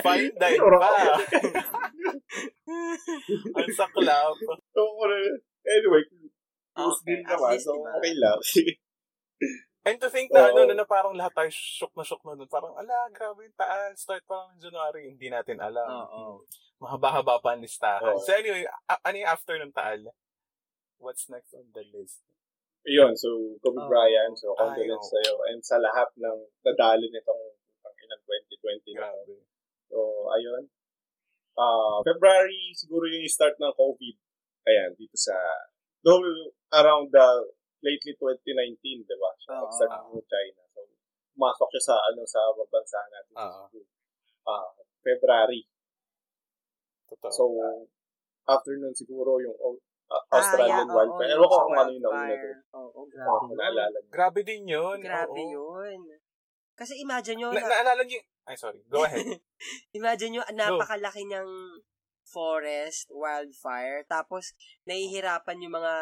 Fine 0.00 0.30
dine 0.32 0.58
pa. 0.76 0.90
Ang 3.56 3.72
saklap. 3.72 4.36
Anyway, 5.66 6.02
close 6.72 7.00
Okay, 7.02 7.06
din 7.08 7.20
naman. 7.24 7.58
So, 7.58 7.74
okay 7.74 8.14
lang. 8.14 8.38
And 9.86 9.98
to 10.02 10.10
think 10.10 10.34
na, 10.34 10.50
Oo. 10.50 10.50
ano, 10.50 10.60
na, 10.66 10.82
na 10.82 10.86
parang 10.86 11.14
lahat 11.14 11.30
tayo 11.30 11.50
shock 11.50 11.94
na 11.94 12.02
shock 12.02 12.22
na 12.26 12.34
nun. 12.34 12.50
Parang, 12.50 12.74
ala, 12.74 13.06
grabe 13.10 13.46
yung 13.46 13.54
taal. 13.54 13.94
Start 13.94 14.26
pa 14.26 14.34
lang 14.36 14.58
ng 14.58 14.62
January. 14.62 15.14
Hindi 15.14 15.26
natin 15.30 15.62
alam. 15.62 15.86
Oo. 15.86 16.42
Mahaba-haba 16.82 17.38
pa 17.38 17.54
ang 17.54 17.62
listahan. 17.62 18.02
Oo. 18.02 18.18
So 18.18 18.34
anyway, 18.34 18.66
a- 18.66 19.02
ano 19.02 19.16
yung 19.16 19.30
after 19.30 19.54
ng 19.56 19.70
taal? 19.70 20.10
What's 20.98 21.30
next 21.30 21.54
on 21.54 21.70
the 21.70 21.86
list? 21.88 22.18
Yun, 22.86 23.12
so, 23.18 23.58
Kobe 23.58 23.82
Oh. 23.82 23.90
Bryant, 23.90 24.34
so, 24.38 24.54
condolence 24.54 25.10
oh. 25.10 25.12
sa'yo. 25.18 25.34
And 25.50 25.58
sa 25.58 25.82
lahat 25.82 26.06
ng 26.14 26.38
nadali 26.62 27.10
nitong 27.10 27.42
ang 27.82 27.94
inang 27.98 28.22
2020 28.22 28.94
na. 28.94 29.10
So, 29.90 30.30
ayun. 30.30 30.70
Ah, 31.58 31.98
February, 32.06 32.70
siguro 32.78 33.10
yung 33.10 33.26
start 33.26 33.58
ng 33.58 33.74
COVID. 33.74 34.16
Ayan, 34.70 34.94
dito 34.94 35.18
sa, 35.18 35.34
though 36.06 36.22
around 36.74 37.10
the 37.10 37.26
lately 37.82 38.14
2019, 38.18 38.78
di 39.02 39.16
ba? 39.18 39.30
Siya 39.42 39.52
Oo. 39.58 39.60
nag-start 39.66 39.92
ng 40.06 40.26
China. 40.26 40.62
So, 40.70 40.80
pumasok 41.34 41.68
siya 41.74 41.82
sa, 41.90 41.96
ano, 42.06 42.22
sa 42.22 42.40
bansa 42.54 43.00
natin. 43.10 43.34
Cebu. 43.34 43.80
Ah, 44.46 44.70
February. 45.02 45.66
Totoo. 47.10 47.34
So, 47.34 47.44
after 48.46 48.78
nun 48.78 48.94
siguro 48.94 49.42
yung 49.42 49.58
uh, 50.06 50.22
Ah, 50.28 50.38
Australian 50.38 50.84
yeah, 50.84 50.94
wildfire. 50.94 51.30
Ewan 51.32 51.46
ko 51.46 51.56
kung 51.58 51.76
ano 51.76 51.90
yung 51.90 52.02
nauna 52.02 52.24
doon. 52.28 52.58
Oo, 52.72 52.88
Oh, 52.96 53.04
grabe. 53.06 53.52
naalala 53.54 53.96
niyo. 53.96 54.08
Grabe 54.08 54.40
din 54.42 54.62
yun. 54.64 54.96
Grabe 54.98 55.40
Oo. 55.40 55.52
yun. 55.82 56.00
Kasi 56.74 56.92
imagine 56.98 57.36
nyo, 57.40 57.48
Na- 57.50 57.58
na, 57.58 57.68
naalala 57.72 58.02
niyo, 58.02 58.20
ay 58.44 58.54
sorry, 58.54 58.78
go 58.86 59.02
ahead. 59.02 59.24
imagine 59.98 60.30
nyo, 60.30 60.42
napakalaki 60.52 61.24
niyang 61.24 61.50
forest, 62.22 63.08
wildfire, 63.08 64.04
tapos 64.04 64.52
nahihirapan 64.84 65.58
yung 65.58 65.74
mga 65.74 65.94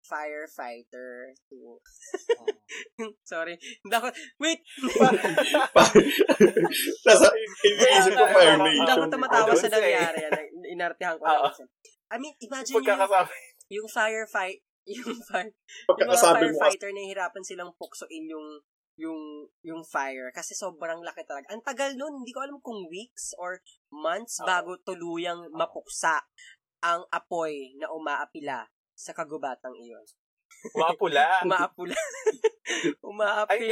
firefighter 0.00 1.34
to... 1.50 1.82
Sorry. 3.26 3.58
Hindi 3.82 3.90
ako, 3.92 4.08
wait! 4.38 4.62
Nasa, 7.02 7.26
iniisip 7.60 8.12
ko 8.14 8.24
Fire 8.24 8.54
Hindi 8.54 8.70
Nation. 8.78 8.86
ako 8.88 9.04
tumatawa 9.10 9.50
sa 9.50 9.58
sa- 9.60 9.74
nangyari. 9.74 10.18
yan. 10.22 10.32
Inartihan 10.72 11.16
ko 11.18 11.24
lang. 11.24 11.50
I 12.10 12.16
mean, 12.22 12.34
imagine 12.38 12.78
Pagkakasabi. 12.78 13.34
yung 13.72 13.88
firefight, 13.90 14.60
yung 14.90 15.18
fire, 15.26 15.50
yung 15.90 16.08
mga 16.08 16.22
firefighter 16.22 16.90
nahihirapan 16.94 17.42
silang 17.42 17.74
puksoin 17.74 18.30
yung 18.30 18.62
yung 18.96 19.44
yung 19.60 19.84
fire 19.84 20.32
kasi 20.32 20.56
sobrang 20.56 21.04
laki 21.04 21.26
talaga. 21.28 21.52
Ang 21.52 21.60
tagal 21.60 21.92
nun, 22.00 22.24
hindi 22.24 22.32
ko 22.32 22.40
alam 22.40 22.58
kung 22.64 22.88
weeks 22.88 23.36
or 23.36 23.60
months 23.92 24.40
bago 24.40 24.80
tuluyang 24.80 25.52
mapuksa 25.52 26.24
ang 26.80 27.04
apoy 27.12 27.76
na 27.76 27.92
umaapila 27.92 28.64
sa 28.96 29.12
kagubatang 29.12 29.76
iyon. 29.76 30.06
Mga 30.72 30.94
pula. 30.96 31.24
Umaapula. 31.44 31.96
Ay, 32.66 32.82
hindi 32.82 32.98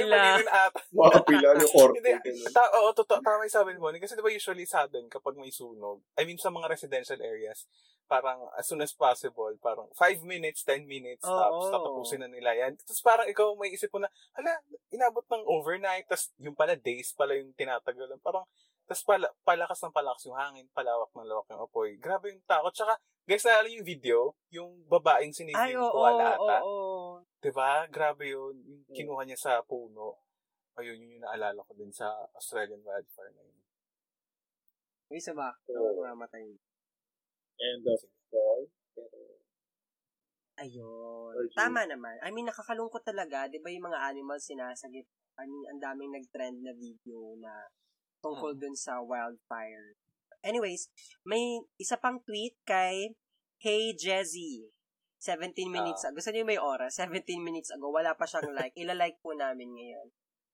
umaapila. 0.06 0.16
pa 0.16 0.38
din 0.38 0.48
ata. 0.48 0.80
mga 0.86 1.20
pila 1.22 1.48
yung 1.52 1.70
korte. 1.70 1.98
Hindi, 1.98 2.12
ta- 2.48 2.72
oo, 2.74 2.90
totoo, 2.92 3.18
tama 3.20 3.42
yung 3.42 3.52
sabi 3.52 3.74
mo. 3.74 3.90
Kasi 3.90 4.14
di 4.14 4.22
ba 4.22 4.30
usually 4.30 4.64
sa 4.64 4.86
atin, 4.86 5.06
kapag 5.08 5.34
may 5.34 5.50
sunog, 5.50 6.00
I 6.14 6.22
mean 6.24 6.38
sa 6.38 6.48
mga 6.48 6.70
residential 6.70 7.18
areas, 7.18 7.66
parang 8.04 8.46
as 8.54 8.68
soon 8.68 8.80
as 8.80 8.92
possible, 8.92 9.48
parang 9.58 9.88
5 9.92 10.20
minutes, 10.22 10.62
10 10.62 10.84
minutes, 10.84 11.24
tapos 11.24 11.72
tatapusin 11.72 12.20
na 12.20 12.28
nila 12.28 12.52
yan. 12.52 12.76
Tapos 12.78 13.00
parang 13.00 13.26
ikaw 13.26 13.56
may 13.56 13.72
isip 13.72 13.88
mo 13.90 13.98
na, 13.98 14.08
hala, 14.32 14.60
inabot 14.88 15.24
ng 15.24 15.42
overnight, 15.44 16.04
tapos 16.04 16.30
yung 16.36 16.54
pala 16.54 16.76
days 16.76 17.10
pala 17.12 17.32
yung 17.32 17.50
tinatagalan. 17.52 18.20
Parang, 18.20 18.44
tapos 18.84 19.02
pala, 19.08 19.26
palakas 19.48 19.80
ng 19.80 19.96
palakas 19.96 20.28
yung 20.28 20.36
hangin, 20.36 20.68
palawak 20.76 21.08
ng 21.16 21.24
lawak 21.24 21.48
yung 21.48 21.62
apoy. 21.64 21.96
Grabe 21.96 22.36
yung 22.36 22.44
takot. 22.44 22.68
Tsaka, 22.68 23.00
guys, 23.24 23.44
naalala 23.48 23.72
yung 23.72 23.88
video, 23.88 24.18
yung 24.52 24.84
babaeng 24.84 25.32
sinigil 25.32 25.80
oo, 25.80 25.88
ko 25.88 25.98
wala 26.04 26.36
oo, 26.36 26.44
ata. 26.44 26.56
oo. 26.60 26.84
Diba? 27.40 27.88
Grabe 27.88 28.28
yun. 28.28 28.52
Yung 28.60 28.84
kinuha 28.92 29.24
niya 29.24 29.40
sa 29.40 29.52
puno. 29.64 30.20
Ayun, 30.76 31.00
yun 31.00 31.16
yung 31.16 31.24
naalala 31.24 31.64
ko 31.64 31.72
din 31.72 31.88
sa 31.88 32.12
Australian 32.36 32.84
wildfire 32.84 33.32
na 33.32 33.42
yun. 33.48 33.60
Yung 35.08 35.16
isa 35.16 35.32
ba? 35.32 35.48
Oo. 35.72 35.96
Oo, 35.96 36.04
mamatay. 36.04 36.44
End 37.56 37.84
of 37.88 38.04
fall. 38.28 38.68
Pero, 38.92 39.16
Ayun. 40.60 41.32
Or 41.34 41.44
Tama 41.56 41.88
naman. 41.88 42.20
I 42.20 42.30
mean, 42.30 42.46
nakakalungkot 42.46 43.02
talaga. 43.02 43.48
Di 43.48 43.58
ba 43.64 43.72
yung 43.72 43.88
mga 43.88 44.12
animals 44.12 44.44
sinasagip? 44.44 45.08
I 45.40 45.44
mean, 45.48 45.64
ang 45.72 45.80
daming 45.80 46.14
nag-trend 46.14 46.62
na 46.62 46.76
video 46.76 47.34
na 47.40 47.50
tungkol 48.24 48.56
dun 48.56 48.72
sa 48.72 49.04
wildfire. 49.04 50.00
Anyways, 50.40 50.88
may 51.28 51.60
isa 51.76 52.00
pang 52.00 52.24
tweet 52.24 52.56
kay 52.64 53.12
Hey 53.60 53.92
Jezzy. 53.92 54.72
17 55.20 55.72
minutes 55.72 56.04
ago. 56.04 56.20
Gusto 56.20 56.32
niyo 56.32 56.44
may 56.44 56.60
oras? 56.60 56.96
17 57.00 57.40
minutes 57.40 57.72
ago. 57.72 57.88
Wala 57.92 58.12
pa 58.16 58.28
siyang 58.28 58.52
like. 58.52 58.76
Ila-like 58.76 59.20
po 59.24 59.32
namin 59.32 59.72
ngayon. 59.72 60.08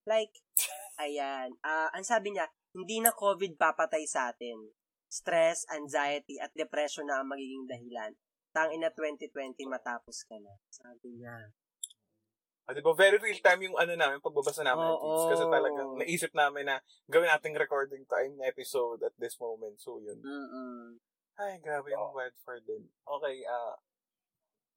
Like, 0.07 0.31
ayan. 1.03 1.59
Ah, 1.63 1.91
ang 1.91 2.07
sabi 2.07 2.35
niya, 2.35 2.47
hindi 2.71 3.03
na 3.03 3.11
COVID 3.11 3.59
papatay 3.59 4.07
sa 4.07 4.31
atin. 4.31 4.71
Stress, 5.11 5.67
anxiety, 5.75 6.39
at 6.39 6.55
depression 6.55 7.11
na 7.11 7.19
ang 7.19 7.27
magiging 7.27 7.67
dahilan. 7.67 8.15
Tangin 8.55 8.79
na 8.79 8.95
2020 8.95 9.59
matapos 9.67 10.23
ka 10.23 10.39
na. 10.39 10.55
Sabi 10.71 11.19
niya. 11.19 11.51
Ah, 12.71 12.75
di 12.79 12.87
ba? 12.87 12.95
Very 12.95 13.19
real 13.19 13.43
time 13.43 13.67
yung 13.67 13.75
ano 13.75 13.99
namin, 13.99 14.23
pagbabasa 14.23 14.63
namin 14.63 14.87
ng 14.87 14.95
Oo. 14.95 15.03
tweets. 15.03 15.27
Kasi 15.35 15.45
talagang 15.51 15.91
naisip 15.99 16.31
namin 16.39 16.71
na 16.71 16.79
gawin 17.11 17.27
nating 17.27 17.59
recording 17.59 18.07
time 18.07 18.39
na 18.39 18.47
episode 18.47 19.03
at 19.03 19.11
this 19.19 19.35
moment. 19.43 19.75
So, 19.83 19.99
yun. 19.99 20.23
Mm-mm. 20.23 21.03
Ay, 21.35 21.59
grabe 21.59 21.91
yung 21.91 22.15
wildfire 22.15 22.63
din. 22.63 22.87
Okay, 23.03 23.43
ah, 23.51 23.75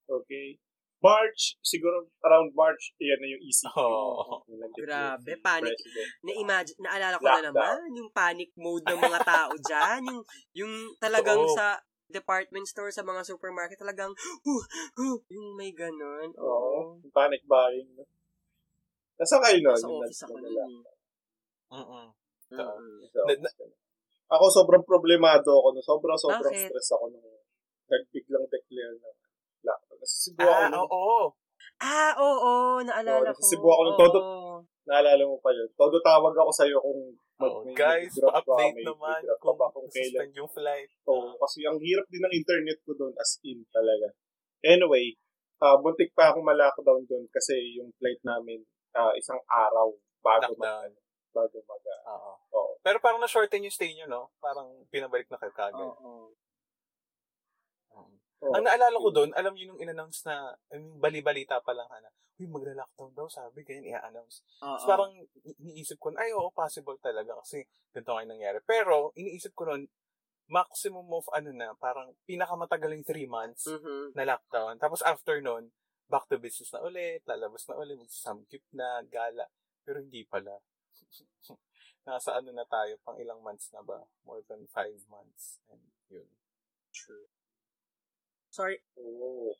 okay. 0.09 0.57
March, 1.03 1.59
siguro 1.61 2.09
around 2.25 2.55
March, 2.57 2.97
yan 2.97 3.19
na 3.21 3.29
yung 3.29 3.43
ECQ. 3.45 3.77
Nag-declare 4.63 4.87
Grabe, 4.89 5.31
panic. 5.43 5.77
Na-imagine, 6.25 6.79
naalala 6.81 7.19
ko 7.21 7.27
na 7.29 7.43
naman, 7.45 7.93
yung 7.93 8.09
panic 8.09 8.49
mode 8.57 8.87
ng 8.89 9.01
mga 9.05 9.21
tao 9.21 9.53
dyan. 9.69 10.01
Yung, 10.09 10.21
yung 10.57 10.73
talagang 10.97 11.45
Oo. 11.45 11.53
sa 11.53 11.77
department 12.07 12.65
store, 12.65 12.89
sa 12.89 13.01
mga 13.01 13.23
supermarket, 13.23 13.77
talagang, 13.77 14.11
huh, 14.45 14.63
huh, 14.95 15.17
yung 15.27 15.53
may 15.53 15.71
ganun. 15.71 16.31
Oo. 16.35 16.43
Oo. 16.43 16.79
Yung 16.99 17.13
panic 17.13 17.43
buying. 17.43 17.87
no? 17.93 18.05
Nasa 19.15 19.37
kayo 19.39 19.57
nun? 19.59 19.77
Sa 19.77 19.85
yung 19.85 19.99
office 19.99 20.21
ako 20.23 20.35
nag- 20.37 20.51
nun. 20.51 20.73
Na- 23.23 23.39
na- 23.39 23.55
ako 24.29 24.45
sobrang 24.49 24.83
problemado 24.83 25.49
ako. 25.51 25.67
No? 25.71 25.81
Sobrang, 25.81 26.17
sobrang 26.17 26.41
Bakit? 26.49 26.69
stress 26.69 26.89
ako 26.91 27.05
nung 27.09 27.29
nagbiglang 27.85 28.45
declare 28.47 28.97
na 28.97 29.09
lockdown. 29.63 29.97
Nasa 29.97 30.15
Cebu 30.19 30.41
ako 30.41 30.51
Ah, 30.51 30.67
nun. 30.67 30.79
oo. 30.83 31.17
Ah, 31.79 32.11
oo, 32.17 32.51
naalala 32.79 33.09
Oo, 33.13 33.23
ko. 33.23 33.29
nasa 33.29 33.43
Cebu 33.45 33.67
ako 33.67 33.81
nung 33.83 33.99
todo. 33.99 34.17
Oo. 34.19 34.55
Naalala 34.83 35.23
mo 35.23 35.37
pa 35.39 35.49
yun. 35.49 35.69
Todo 35.73 35.95
tawag 35.99 36.33
ako 36.33 36.51
sa'yo 36.51 36.77
kung 36.77 37.15
May 37.63 37.75
guys, 37.75 38.13
pa-update 38.15 38.79
naman 38.83 39.19
kung 39.39 39.57
ba 39.57 39.67
kung 39.69 39.87
kailan. 39.89 40.29
yung 40.33 40.49
flight. 40.49 40.89
Oo, 41.05 41.35
kasi 41.39 41.63
ang 41.67 41.77
hirap 41.79 42.05
din 42.07 42.23
ng 42.23 42.33
internet 42.33 42.77
ko 42.83 42.91
doon 42.95 43.13
as 43.19 43.37
in 43.43 43.63
talaga. 43.69 44.11
Anyway, 44.63 45.15
ah 45.59 45.79
buntik 45.79 46.11
pa 46.11 46.31
akong 46.31 46.43
ma-lockdown 46.43 47.03
doon 47.07 47.25
kasi 47.31 47.55
yung 47.75 47.91
flight 47.99 48.19
namin 48.23 48.63
ah, 48.93 49.11
isang 49.15 49.39
araw 49.47 49.91
bago 50.19 50.53
Lockdown. 50.55 50.91
mag 50.91 50.93
bago 51.33 51.57
mag 51.65 51.83
ah, 52.05 52.13
Oo. 52.13 52.33
oo. 52.53 52.73
Pero 52.83 52.99
parang 52.99 53.19
na-shorten 53.19 53.63
yung 53.65 53.73
stay 53.73 53.91
nyo, 53.95 54.05
no? 54.05 54.21
Parang 54.37 54.69
pinabalik 54.91 55.27
na 55.31 55.39
kayo 55.39 55.51
kagad. 55.55 55.73
Oo. 55.79 56.31
Oo. 57.93 58.13
Oo. 58.43 58.53
Ang 58.53 58.63
naalala 58.67 58.97
ko 58.99 59.09
doon, 59.15 59.31
alam 59.33 59.53
niyo 59.55 59.71
nung 59.71 59.81
in-announce 59.81 60.27
na, 60.27 60.51
mean, 60.75 60.99
bali-balita 60.99 61.63
pa 61.63 61.71
lang, 61.71 61.87
Hana, 61.87 62.11
uy, 62.39 62.47
magla-lockdown 62.51 63.11
daw, 63.15 63.27
sabi, 63.31 63.63
ganyan, 63.63 63.95
i-announce. 63.95 64.43
Oo. 64.59 64.75
Tapos 64.75 64.85
parang 64.85 65.11
iniisip 65.63 65.95
ko, 66.01 66.11
ay, 66.19 66.35
oo, 66.35 66.51
possible 66.51 66.99
talaga 66.99 67.39
kasi 67.39 67.63
ganito 67.95 68.11
nga 68.11 68.23
yung 68.27 68.33
nangyari. 68.35 68.59
Pero, 68.67 69.15
iniisip 69.15 69.55
ko 69.55 69.63
noon, 69.71 69.87
maximum 70.51 71.07
of 71.15 71.23
ano 71.31 71.55
na, 71.55 71.71
parang 71.79 72.11
pinakamatagal 72.27 72.91
yung 72.91 73.07
three 73.07 73.25
months 73.25 73.63
Mhm. 73.71 74.11
na 74.11 74.27
lockdown. 74.27 74.75
Tapos 74.75 74.99
after 74.99 75.39
nun, 75.39 75.71
back 76.11 76.27
to 76.27 76.35
business 76.37 76.69
na 76.75 76.83
ulit, 76.83 77.23
lalabas 77.23 77.63
na 77.71 77.79
ulit, 77.79 77.95
magsasamgip 77.95 78.61
na, 78.75 79.01
gala. 79.07 79.47
Pero 79.87 80.03
hindi 80.03 80.27
pala. 80.27 80.59
Nasa 82.05 82.35
ano 82.35 82.51
na 82.51 82.67
tayo, 82.67 82.99
pang 83.07 83.15
ilang 83.15 83.39
months 83.39 83.71
na 83.71 83.79
ba? 83.81 84.03
More 84.27 84.43
than 84.51 84.67
five 84.67 84.99
months. 85.07 85.63
And 85.71 85.79
yun. 86.11 86.27
True. 86.91 87.32
Sorry. 88.53 88.77
Oo. 89.01 89.57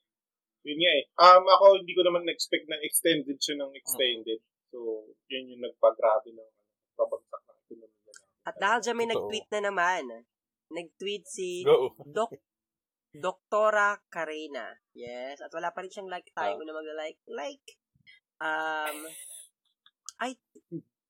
Yun 0.64 0.78
nga 0.80 0.92
eh. 0.94 1.04
Um, 1.18 1.44
ako, 1.50 1.82
hindi 1.82 1.98
ko 1.98 2.06
naman 2.06 2.30
expect 2.30 2.70
na 2.70 2.78
extended 2.80 3.42
siya 3.42 3.58
ng 3.58 3.74
extended. 3.74 4.40
So, 4.70 5.10
yun 5.28 5.50
yung 5.50 5.66
nagpa-grabe 5.66 6.30
ng 6.30 6.40
ano, 6.40 6.62
pabagsak 6.94 7.42
ng 7.42 7.58
ekonomiya. 7.66 8.14
At 8.46 8.56
dahil 8.62 8.80
dyan 8.86 8.98
may 9.02 9.10
nag-tweet 9.10 9.48
na 9.50 9.62
naman. 9.74 10.04
Nag-tweet 10.70 11.26
si 11.26 11.66
Go! 11.66 11.98
Doc 12.06 12.32
Doktora 13.14 13.98
Karina. 14.10 14.74
Yes. 14.98 15.38
At 15.42 15.54
wala 15.54 15.70
pa 15.70 15.86
rin 15.86 15.92
siyang 15.94 16.10
like. 16.10 16.30
Tayo 16.34 16.54
Ah. 16.54 16.58
ko 16.58 16.64
na 16.66 16.74
mag-like. 16.74 17.22
Like. 17.30 17.68
Um, 18.42 18.98
ay, 20.18 20.32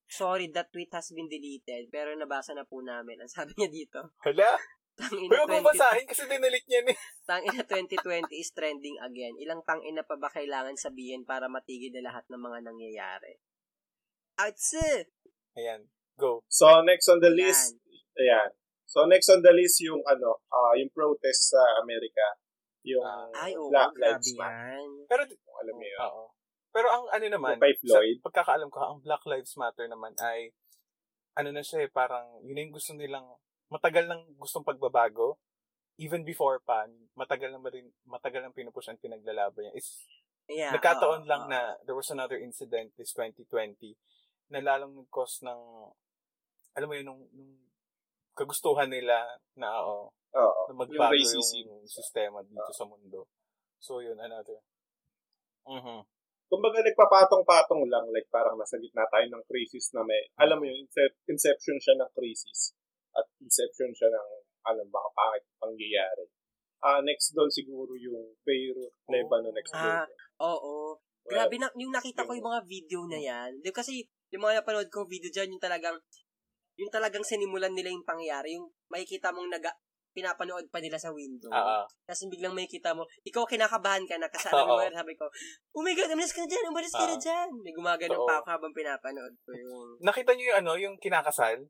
sorry, 0.06 0.52
that 0.52 0.68
tweet 0.76 0.92
has 0.92 1.08
been 1.16 1.32
deleted. 1.32 1.88
Pero 1.88 2.12
nabasa 2.16 2.52
na 2.52 2.68
po 2.68 2.84
namin. 2.84 3.24
Ang 3.24 3.32
sabi 3.32 3.56
niya 3.56 3.72
dito, 3.72 4.00
Hala! 4.20 4.60
Tangina 4.94 5.32
Huwag 5.34 5.50
mo 5.50 5.60
20, 5.62 5.70
basahin 5.70 6.06
kasi 6.06 6.24
dinalit 6.26 6.66
niya 6.66 6.82
ni. 6.84 6.94
tangina 7.30 7.64
2020 7.66 8.30
is 8.34 8.52
trending 8.52 8.98
again. 9.00 9.34
Ilang 9.38 9.62
tangina 9.64 10.02
pa 10.02 10.16
ba 10.16 10.30
kailangan 10.30 10.76
sabihin 10.76 11.24
para 11.24 11.48
matigil 11.48 11.92
na 11.94 12.14
lahat 12.14 12.26
ng 12.28 12.40
mga 12.40 12.60
nangyayari? 12.64 13.34
Outse! 14.38 15.10
Ayan. 15.54 15.86
Go. 16.18 16.42
So, 16.48 16.82
next 16.82 17.10
on 17.10 17.22
the 17.22 17.30
Yan. 17.30 17.42
list, 17.42 17.78
ayan. 18.16 18.50
So, 18.86 19.06
next 19.06 19.30
on 19.30 19.42
the 19.42 19.54
list 19.54 19.82
yung 19.82 20.02
ano, 20.06 20.42
ah 20.50 20.74
yung 20.78 20.90
protest 20.94 21.54
sa 21.54 21.62
Amerika. 21.82 22.38
Yung 22.86 23.02
Ah. 23.02 23.30
Ay, 23.34 23.58
oo, 23.58 23.70
Black 23.70 23.94
Lives 23.98 24.30
Matter. 24.38 24.78
Pero, 25.10 25.22
Kung 25.26 25.58
alam 25.58 25.74
mo 25.74 25.86
yun. 25.86 26.00
oo. 26.04 26.24
Pero 26.74 26.88
ang 26.90 27.06
ano 27.08 27.26
naman, 27.30 27.58
kay 27.58 27.78
Floyd. 27.78 28.18
sa 28.18 28.26
pagkakaalam 28.26 28.70
ko, 28.70 28.78
ang 28.82 29.00
Black 29.02 29.24
Lives 29.30 29.54
Matter 29.56 29.86
naman 29.86 30.14
ay, 30.20 30.50
ano 31.34 31.50
na 31.50 31.62
siya 31.62 31.86
eh, 31.86 31.90
parang, 31.90 32.42
yun 32.42 32.58
yung 32.60 32.74
gusto 32.74 32.94
nilang, 32.94 33.26
matagal 33.74 34.06
nang 34.06 34.24
gustong 34.38 34.62
pagbabago, 34.62 35.42
even 35.98 36.22
before 36.22 36.62
pa, 36.62 36.86
matagal 37.14 37.50
na 37.50 37.60
rin, 37.70 37.90
matagal 38.06 38.42
nang 38.42 38.54
pinupush 38.54 38.90
ang 38.90 39.02
pinaglalaban 39.02 39.70
niya. 39.70 39.76
Is, 39.76 40.06
Yeah, 40.44 40.76
nagkataon 40.76 41.24
oo, 41.24 41.30
lang 41.30 41.48
oo. 41.48 41.52
na 41.56 41.80
there 41.88 41.96
was 41.96 42.12
another 42.12 42.36
incident 42.36 42.92
this 43.00 43.16
2020 43.16 43.96
na 44.52 44.60
lalong 44.60 44.92
nag-cause 44.92 45.40
ng, 45.40 45.62
alam 46.76 46.88
mo 46.88 46.94
yun, 46.94 47.08
nung, 47.08 47.24
nung 47.32 47.64
kagustuhan 48.36 48.92
nila 48.92 49.24
na, 49.56 49.72
oo, 49.80 50.12
Oo. 50.12 50.62
na 50.68 50.74
magbago 50.76 51.16
yung, 51.16 51.32
racism. 51.40 51.72
sistema 51.88 52.44
dito 52.44 52.60
Ah. 52.60 52.76
sa 52.76 52.84
mundo. 52.84 53.32
So, 53.80 54.04
yun, 54.04 54.20
another. 54.20 54.60
Mhm. 55.64 56.04
Kumbaga, 56.52 56.84
nagpapatong-patong 56.84 57.88
lang. 57.88 58.12
Like, 58.12 58.28
parang 58.28 58.60
nasa 58.60 58.76
gitna 58.78 59.08
tayo 59.08 59.24
ng 59.32 59.48
crisis 59.48 59.96
na 59.96 60.04
may, 60.04 60.28
alam 60.36 60.60
mo 60.60 60.68
yun, 60.68 60.84
incep- 60.84 61.24
inception 61.32 61.80
siya 61.80 61.96
ng 61.98 62.12
crisis. 62.12 62.76
At 63.14 63.26
inception 63.40 63.94
siya 63.94 64.10
ng, 64.10 64.30
ano, 64.66 64.82
mga 64.86 65.10
pangit 65.14 65.44
pangyayari. 65.62 66.26
Ah, 66.84 67.00
next 67.00 67.32
doon 67.32 67.48
siguro 67.48 67.96
yung 67.96 68.36
Beirut, 68.44 68.92
Lebanon 69.08 69.56
explosion. 69.56 70.10
Oo. 70.44 71.00
Well, 71.24 71.48
Grabe 71.48 71.56
na, 71.56 71.72
yung 71.80 71.96
nakita 71.96 72.28
ko 72.28 72.36
yung- 72.36 72.44
mga 72.44 72.62
video 72.68 73.02
na 73.08 73.20
yan. 73.20 73.64
Di, 73.64 73.72
kasi, 73.72 74.04
yung 74.36 74.44
mga 74.44 74.60
napanood 74.60 74.92
kong 74.92 75.08
video 75.08 75.32
dyan, 75.32 75.56
yung 75.56 75.64
talagang, 75.64 75.96
yung 76.76 76.92
talagang 76.92 77.24
sinimulan 77.24 77.72
nila 77.72 77.94
yung 77.94 78.04
pangyayari, 78.04 78.60
yung 78.60 78.68
makikita 78.92 79.32
mong 79.32 79.48
naga, 79.48 79.72
pinapanood 80.14 80.70
pa 80.70 80.78
nila 80.78 81.00
sa 81.00 81.10
window. 81.10 81.50
Ah, 81.50 81.82
ah. 81.82 81.86
Tapos 82.06 82.30
biglang 82.30 82.54
makikita 82.54 82.94
mo, 82.94 83.08
ikaw 83.26 83.48
kinakabahan 83.50 84.06
ka 84.06 84.20
na, 84.22 84.30
kasi 84.30 84.52
alam 84.52 84.68
mo, 84.70 84.78
Oo. 84.78 84.92
sabi 84.94 85.18
ko, 85.18 85.26
oh 85.74 85.82
my 85.82 85.94
God, 85.98 86.14
umalis 86.14 86.36
ka 86.36 86.46
na 86.46 86.50
dyan, 86.52 86.70
umalis 86.70 86.94
ka 86.94 87.06
na 87.08 87.18
dyan. 87.18 87.50
May 87.66 87.74
gumagano 87.74 88.22
pa 88.28 88.44
ako 88.44 88.48
habang 88.54 88.74
pinapanood 88.78 89.34
ko 89.42 89.50
yung, 89.58 89.98
Nakita 90.04 90.38
niyo 90.38 90.54
yung 90.54 90.60
ano, 90.62 90.72
yung 90.78 90.96
kinakasal? 91.02 91.66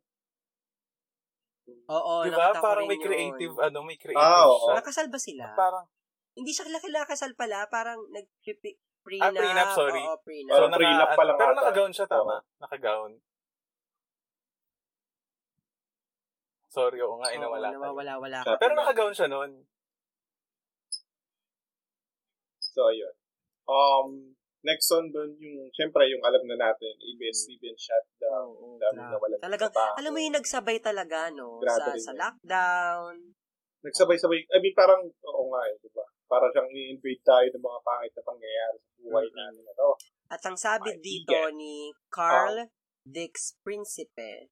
Oo, 1.66 2.14
Di 2.22 2.30
ba? 2.30 2.38
nakita 2.50 2.60
ko 2.60 2.66
Parang 2.66 2.86
may 2.86 2.96
yun. 2.96 3.04
creative, 3.04 3.56
ano, 3.58 3.78
may 3.82 3.98
creative 3.98 4.20
Ah, 4.22 4.46
oo. 4.46 4.68
siya. 4.68 4.74
Nakasal 4.78 5.08
ba 5.08 5.20
sila? 5.20 5.46
Parang, 5.54 5.86
Hindi 6.34 6.50
siya 6.50 6.66
nakasal 6.68 7.32
pala, 7.34 7.68
parang 7.68 8.00
nag-prenup. 8.10 9.22
Ah, 9.22 9.30
prenup, 9.30 9.70
sorry. 9.72 10.02
Oo, 10.02 10.18
prenup. 10.20 10.50
Naka- 10.50 10.76
prenup 10.76 11.10
pa 11.12 11.24
lang 11.24 11.38
Pero 11.38 11.52
ata. 11.52 11.60
nakagown 11.62 11.94
siya, 11.94 12.08
tama. 12.08 12.36
Nakagown. 12.58 13.12
Sorry, 16.68 16.98
oo 17.00 17.22
nga, 17.22 17.30
inawala 17.32 17.70
ka. 17.70 17.78
nawawala-wala 17.78 18.38
Siya. 18.42 18.50
ka. 18.50 18.60
Pero 18.60 18.74
nakagown 18.74 19.14
siya 19.14 19.30
noon. 19.30 19.52
So, 22.60 22.90
ayun. 22.90 23.14
Um, 23.64 24.34
next 24.64 24.90
on 24.90 25.14
doon 25.14 25.38
yung, 25.38 25.70
syempre, 25.70 26.10
yung 26.10 26.26
alam 26.26 26.42
na 26.44 26.58
natin, 26.60 26.98
ABS-CBN 26.98 27.78
shutdown. 28.34 28.50
Oo, 28.58 28.78
dami 28.82 28.98
grabe. 28.98 29.12
nawalan 29.14 29.36
ng 29.38 29.44
Talagang, 29.44 29.72
alam 29.74 30.12
mo 30.12 30.20
yung 30.20 30.36
nagsabay 30.36 30.78
talaga, 30.82 31.18
no? 31.30 31.62
Grabe 31.62 31.94
sa, 31.94 32.02
sa 32.02 32.12
yun. 32.12 32.18
lockdown. 32.20 33.16
Nagsabay-sabay. 33.84 34.40
I 34.48 34.58
mean, 34.64 34.74
parang, 34.74 35.04
oo 35.04 35.44
nga 35.52 35.62
eh, 35.68 35.76
di 35.84 35.90
ba? 35.92 36.06
Para 36.26 36.48
siyang 36.50 36.72
i-invade 36.72 37.20
tayo 37.22 37.48
ng 37.52 37.62
mga 37.62 37.80
pangit 37.84 38.12
na 38.16 38.24
pangyayari 38.24 38.78
sa 38.80 38.90
buhay 38.98 39.28
Mhm. 39.28 39.36
natin 39.36 39.64
na 39.68 39.74
to. 39.76 39.90
At 40.34 40.42
ang 40.48 40.58
sabi 40.58 40.90
Kaibigan. 40.98 41.04
dito 41.04 41.38
ni 41.54 41.76
Carl 42.10 42.58
Dix 43.04 43.60
Principe, 43.62 44.50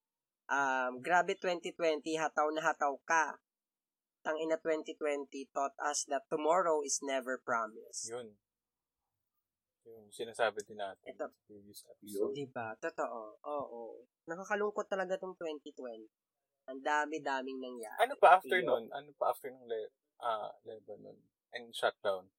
um, 0.51 1.00
grabe 1.00 1.39
2020, 1.39 2.19
hataw 2.19 2.51
na 2.51 2.61
hataw 2.61 3.00
ka. 3.07 3.39
Tang 4.21 4.38
ina 4.38 4.59
2020 4.61 5.50
taught 5.50 5.73
us 5.81 6.05
that 6.05 6.27
tomorrow 6.29 6.85
is 6.85 7.01
never 7.01 7.41
promised. 7.41 8.11
Yun. 8.11 8.38
Yung 9.81 10.13
sinasabi 10.13 10.61
din 10.61 10.77
natin 10.77 11.09
Ito. 11.09 11.25
sa 11.25 11.33
previous 11.45 11.81
episode. 11.89 12.33
Diba? 12.33 12.77
Totoo. 12.77 13.19
Oo. 13.41 13.81
Nakakalungkot 14.29 14.85
talaga 14.85 15.17
tong 15.17 15.33
2020. 15.33 16.05
Ang 16.69 16.79
dami-daming 16.79 17.57
nangyari. 17.57 17.97
Ano 18.00 18.13
pa 18.15 18.38
after 18.38 18.61
Yeah. 18.61 18.69
nun? 18.69 18.85
Ano 18.93 19.09
pa 19.17 19.33
after 19.33 19.50
ng 19.50 19.65
le- 19.65 19.91
ah, 20.21 20.53
Lebanon 20.63 21.17
and 21.51 21.73
shutdown? 21.73 22.29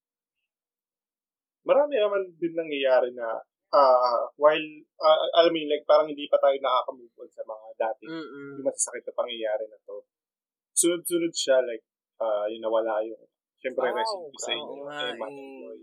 Marami 1.62 1.94
naman 1.94 2.30
din 2.38 2.54
nangyayari 2.54 3.11
na 3.12 3.42
ah 3.72 4.28
while, 4.37 4.68
ah, 5.00 5.18
alam 5.40 5.50
mo 5.50 5.58
like, 5.64 5.82
parang 5.82 6.06
hindi 6.06 6.28
pa 6.28 6.38
tayo 6.38 6.54
nakaka-move 6.58 7.14
on 7.16 7.30
sa 7.30 7.42
mga 7.42 7.66
dating 7.75 8.11
Mm-mm. 8.12 8.50
yung 8.61 8.66
masasakit 8.66 9.02
na 9.02 9.14
pangyayari 9.16 9.64
na 9.66 9.78
to. 9.82 9.96
Sunod-sunod 10.72 11.34
siya, 11.34 11.58
like, 11.62 11.82
ah 12.18 12.46
yung 12.46 12.62
nawala 12.62 13.02
yung, 13.02 13.18
syempre, 13.58 13.82
Wow, 13.82 13.96
rest 13.99 14.14
in 14.14 14.22
peace 14.28 14.44
sa 14.44 14.52
inyo, 14.52 14.82
Emma 14.87 15.26
and 15.26 15.34
eh. 15.34 15.58
Lloyd. 15.66 15.82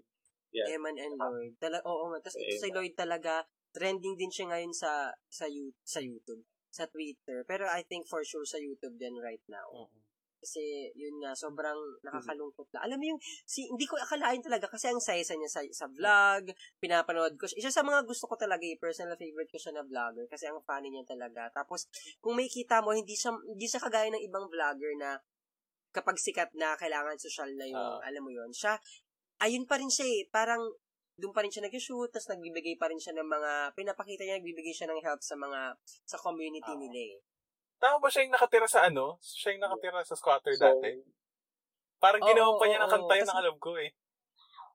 Yeah. 0.50 0.76
Eman 0.76 0.98
and 0.98 1.14
Lloyd. 1.16 1.54
Tala- 1.62 1.86
oo 1.86 2.10
nga. 2.10 2.20
Tapos 2.26 2.38
ito 2.42 2.58
si. 2.58 2.74
Lloyd 2.74 2.98
talaga, 2.98 3.46
trending 3.70 4.18
din 4.18 4.34
siya 4.34 4.50
ngayon 4.50 4.74
sa 4.74 5.14
sa, 5.30 5.46
you, 5.46 5.70
sa 5.86 6.02
YouTube, 6.02 6.42
sa 6.74 6.90
Twitter. 6.90 7.46
Pero 7.46 7.70
I 7.70 7.86
think 7.86 8.10
for 8.10 8.26
sure 8.26 8.46
sa 8.46 8.58
YouTube 8.58 8.98
din 8.98 9.14
right 9.22 9.44
now. 9.46 9.70
Mm-mm. 9.70 10.02
Kasi 10.40 10.88
yun 10.96 11.20
nga, 11.20 11.36
sobrang 11.36 11.76
nakakalungkot 12.00 12.72
na. 12.72 12.88
Alam 12.88 12.98
mo 12.98 13.06
yung, 13.12 13.20
si, 13.44 13.68
hindi 13.68 13.84
ko 13.84 14.00
akalain 14.00 14.40
talaga 14.40 14.72
kasi 14.72 14.88
ang 14.88 15.04
saya 15.04 15.20
niya 15.20 15.52
sa, 15.52 15.60
sa 15.76 15.86
vlog, 15.92 16.56
pinapanood 16.80 17.36
ko. 17.36 17.44
siya. 17.44 17.68
Isa 17.68 17.76
sa 17.76 17.84
mga 17.84 18.08
gusto 18.08 18.24
ko 18.24 18.40
talaga, 18.40 18.64
eh, 18.64 18.80
personal 18.80 19.20
favorite 19.20 19.52
ko 19.52 19.60
siya 19.60 19.76
na 19.76 19.84
vlogger 19.84 20.32
kasi 20.32 20.48
ang 20.48 20.64
funny 20.64 20.96
niya 20.96 21.04
talaga. 21.04 21.52
Tapos, 21.52 21.92
kung 22.24 22.40
may 22.40 22.48
kita 22.48 22.80
mo, 22.80 22.96
hindi 22.96 23.20
siya, 23.20 23.36
hindi 23.36 23.68
siya 23.68 23.84
kagaya 23.84 24.08
ng 24.16 24.24
ibang 24.32 24.48
vlogger 24.48 24.96
na 24.96 25.20
kapag 25.92 26.16
sikat 26.16 26.56
na, 26.56 26.80
kailangan 26.80 27.20
social 27.20 27.52
na 27.60 27.68
yung, 27.68 28.00
Ah. 28.00 28.00
alam 28.08 28.24
mo 28.24 28.32
yun. 28.32 28.48
Siya, 28.56 28.80
ayun 29.40 29.66
pa 29.66 29.80
rin 29.80 29.90
siya 29.90 30.06
eh, 30.06 30.22
parang, 30.30 30.62
doon 31.20 31.34
pa 31.36 31.44
rin 31.44 31.52
siya 31.52 31.68
nag-shoot, 31.68 32.12
tapos 32.12 32.32
nagbibigay 32.32 32.80
pa 32.80 32.88
rin 32.88 33.00
siya 33.00 33.12
ng 33.16 33.28
mga, 33.28 33.52
pinapakita 33.76 34.24
niya, 34.24 34.40
nagbibigay 34.40 34.72
siya 34.72 34.88
ng 34.88 35.04
help 35.04 35.20
sa 35.20 35.36
mga, 35.36 35.76
sa 36.08 36.18
community 36.20 36.72
Ah. 36.72 36.80
nila 36.80 37.00
eh. 37.16 37.20
Tama 37.80 38.00
ba 38.00 38.12
siya 38.12 38.28
yung 38.28 38.36
nakatira 38.36 38.68
sa 38.68 38.88
ano? 38.88 39.16
Siya 39.20 39.56
yung 39.56 39.64
nakatira 39.64 40.04
sa 40.04 40.16
squatter 40.16 40.52
So, 40.56 40.68
dati? 40.68 41.00
Parang 42.00 42.24
Oo, 42.24 42.28
ginawa 42.28 42.52
pa 42.56 42.66
niya 42.68 42.80
ng 42.84 42.92
kanta 42.92 43.14
yun 43.16 43.24
Tas- 43.24 43.32
ang 43.32 43.42
alam 43.44 43.56
ko 43.60 43.72
eh. 43.80 43.92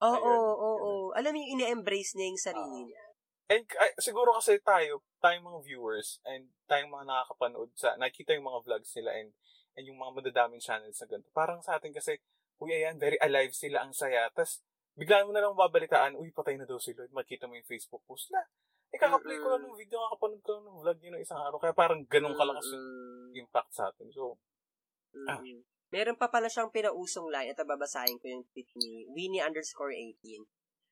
Oo, 0.05 0.21
oo, 0.21 0.71
oo. 0.85 0.93
Alam 1.17 1.31
mo 1.33 1.39
yung 1.41 1.53
ini-embrace 1.57 2.17
niya 2.17 2.27
yung 2.29 2.41
sarili 2.41 2.81
Ah. 2.81 2.87
niya. 2.89 3.05
And 3.45 3.65
ay, 3.77 3.93
siguro 4.01 4.33
kasi 4.33 4.57
tayo, 4.61 5.05
tayong 5.21 5.45
mga 5.45 5.61
viewers 5.65 6.21
and 6.25 6.49
tayong 6.65 6.89
mga 6.89 7.05
nakakapanood 7.05 7.69
sa, 7.77 7.93
nakikita 8.01 8.33
yung 8.37 8.49
mga 8.49 8.61
vlogs 8.65 8.93
nila 8.97 9.13
and, 9.21 9.31
and 9.77 9.85
yung 9.85 10.01
mga 10.01 10.13
madadaming 10.17 10.65
channels 10.65 10.97
na 10.97 11.07
ganito. 11.09 11.29
Parang 11.33 11.61
sa 11.61 11.77
atin 11.77 11.93
kasi, 11.93 12.17
uy, 12.61 12.71
ayan, 12.75 12.97
very 12.99 13.19
alive 13.23 13.55
sila, 13.55 13.83
ang 13.83 13.95
saya. 13.95 14.31
Tapos, 14.31 14.63
bigla 14.95 15.27
mo 15.27 15.35
na 15.35 15.43
lang 15.43 15.59
babalitaan, 15.59 16.15
uy, 16.19 16.31
patay 16.31 16.55
na 16.55 16.69
daw 16.69 16.79
si 16.79 16.95
Lloyd. 16.95 17.11
Makita 17.11 17.51
mo 17.51 17.59
yung 17.59 17.67
Facebook 17.67 18.03
post 18.07 18.31
na. 18.31 18.43
Eh, 18.95 18.99
kakaplay 19.01 19.35
ko 19.43 19.51
lang 19.51 19.67
ng 19.67 19.75
video, 19.75 19.99
kakapanood 20.07 20.43
ko 20.47 20.51
lang 20.55 20.65
ng 20.71 20.79
vlog 20.79 20.99
yun 21.03 21.13
ng 21.19 21.25
isang 21.27 21.41
araw. 21.43 21.59
Kaya 21.59 21.75
parang 21.75 22.07
ganun 22.07 22.39
kalakas 22.39 22.71
yung 22.71 22.87
impact 23.35 23.75
sa 23.75 23.91
atin. 23.91 24.07
So, 24.15 24.39
Ah. 25.31 25.39
Meron 25.95 26.19
pa 26.19 26.27
pala 26.27 26.51
siyang 26.51 26.75
pinausong 26.75 27.31
line. 27.31 27.55
Ito, 27.55 27.63
babasahin 27.63 28.19
ko 28.19 28.27
yung 28.27 28.45
tweet 28.51 28.67
ni 28.75 29.07
Winnie 29.15 29.45
underscore 29.45 29.95
18. 29.95 30.43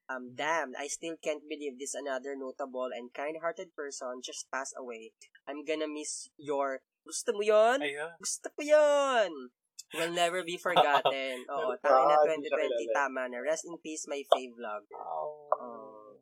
Um, 0.06 0.34
damn, 0.38 0.78
I 0.78 0.86
still 0.86 1.18
can't 1.18 1.42
believe 1.50 1.78
this 1.78 1.98
another 1.98 2.38
notable 2.38 2.90
and 2.94 3.10
kind-hearted 3.10 3.74
person 3.74 4.22
just 4.22 4.46
passed 4.50 4.78
away. 4.78 5.10
I'm 5.46 5.66
gonna 5.66 5.90
miss 5.90 6.30
your... 6.38 6.86
Gusto 7.02 7.34
mo 7.34 7.42
yon? 7.42 7.82
Gusto 8.22 8.46
ko 8.54 8.62
yon! 8.62 9.50
Will 9.92 10.12
never 10.12 10.40
be 10.40 10.56
forgotten. 10.64 11.44
Oo, 11.46 11.76
tangin 11.78 12.04
na 12.06 12.16
Ah, 12.16 12.24
hindi 12.24 12.48
siya 12.48 12.56
2020, 12.56 12.80
kilala. 12.80 12.96
tama 12.96 13.22
na. 13.28 13.38
Rest 13.38 13.64
in 13.66 13.76
peace, 13.78 14.08
my 14.08 14.24
fave 14.24 14.54
vlogger. 14.56 14.96
Oh. 14.96 15.48
Oh. 15.52 16.12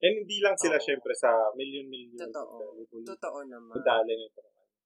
And 0.00 0.14
hindi 0.16 0.40
lang 0.40 0.56
sila, 0.56 0.76
Oo. 0.76 0.84
syempre, 0.84 1.12
sa 1.12 1.28
million-million. 1.52 2.16
Totoo. 2.16 2.84
Totoo 3.04 3.38
naman. 3.44 3.76
Madali 3.76 4.16
nito. 4.16 4.40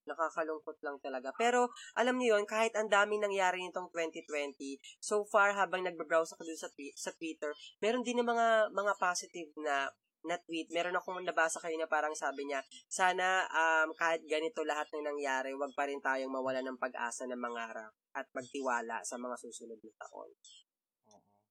Nakakalungkot 0.05 0.83
lang 0.83 1.01
talaga. 1.01 1.33
Pero, 1.33 1.71
alam 1.95 2.19
niyo 2.19 2.37
yon 2.37 2.45
kahit 2.45 2.75
ang 2.75 2.91
daming 2.91 3.23
nangyari 3.23 3.63
nitong 3.63 3.89
2020, 3.89 4.77
so 5.01 5.25
far, 5.25 5.55
habang 5.55 5.81
nagbabrowse 5.81 6.35
ako 6.35 6.45
dun 6.45 6.59
sa, 6.59 6.69
twi- 6.69 6.93
sa 6.93 7.09
Twitter, 7.11 7.55
meron 7.79 8.05
din 8.05 8.19
ng 8.19 8.27
mga, 8.27 8.69
mga 8.71 8.93
positive 8.99 9.49
na 9.57 9.89
na 10.25 10.41
tweet. 10.41 10.73
Meron 10.73 10.97
akong 10.97 11.21
nabasa 11.23 11.61
kayo 11.61 11.77
na 11.77 11.89
parang 11.89 12.17
sabi 12.17 12.49
niya, 12.49 12.65
sana 12.89 13.45
um, 13.49 13.93
kahit 13.95 14.25
ganito 14.25 14.65
lahat 14.65 14.89
ng 14.93 15.05
nangyari, 15.05 15.53
wag 15.53 15.73
pa 15.77 15.85
rin 15.85 16.01
tayong 16.01 16.33
mawala 16.33 16.65
ng 16.65 16.81
pag-asa 16.81 17.29
ng 17.29 17.39
mangarap 17.39 17.93
at 18.17 18.27
magtiwala 18.33 19.05
sa 19.05 19.21
mga 19.21 19.37
susunod 19.39 19.79
na 19.79 19.93
taon. 20.01 20.31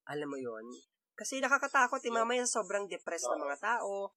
Alam 0.10 0.36
mo 0.36 0.38
yon 0.42 0.66
Kasi 1.14 1.38
nakakatakot, 1.40 2.02
eh, 2.02 2.12
mamaya 2.12 2.44
sobrang 2.44 2.90
depressed 2.90 3.30
na 3.30 3.38
mga 3.38 3.58
tao, 3.62 4.12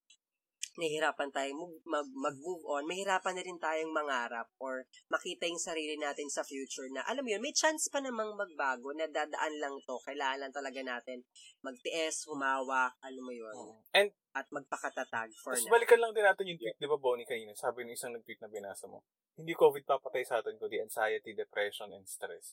nahihirapan 0.76 1.32
tayong 1.32 1.58
mag- 1.58 1.84
mag- 1.84 2.16
mag-move 2.30 2.64
on, 2.68 2.84
mahirapan 2.84 3.34
na 3.36 3.44
rin 3.44 3.58
tayong 3.58 3.92
mangarap 3.92 4.48
or 4.60 4.84
makita 5.08 5.48
yung 5.48 5.60
sarili 5.60 5.96
natin 5.96 6.28
sa 6.28 6.44
future 6.44 6.88
na, 6.92 7.04
alam 7.08 7.24
mo 7.24 7.32
yun, 7.32 7.42
may 7.42 7.52
chance 7.56 7.88
pa 7.88 8.00
namang 8.00 8.36
magbago 8.36 8.92
na 8.92 9.08
dadaan 9.08 9.54
lang 9.60 9.74
to. 9.84 9.96
Kailangan 10.04 10.46
lang 10.46 10.52
talaga 10.54 10.80
natin 10.84 11.24
magtiis, 11.64 12.28
humawak, 12.28 12.94
alam 13.02 13.24
mo 13.24 13.32
yun, 13.32 13.56
And, 13.96 14.12
at 14.36 14.46
magpakatatag 14.52 15.32
for 15.40 15.56
tapos 15.56 15.64
now. 15.64 15.72
balikan 15.72 15.98
lang 16.00 16.12
din 16.12 16.24
natin 16.24 16.44
yung 16.44 16.60
tweet, 16.60 16.76
di 16.76 16.86
ba, 16.86 17.00
Bonnie, 17.00 17.24
kanina? 17.24 17.56
Sabi 17.56 17.88
ng 17.88 17.96
isang 17.96 18.12
nag-tweet 18.12 18.40
na 18.44 18.52
binasa 18.52 18.84
mo, 18.84 19.00
hindi 19.40 19.56
COVID 19.56 19.84
papatay 19.88 20.24
sa 20.24 20.44
atin, 20.44 20.60
kundi 20.60 20.80
anxiety, 20.80 21.32
depression, 21.32 21.92
and 21.96 22.04
stress. 22.04 22.52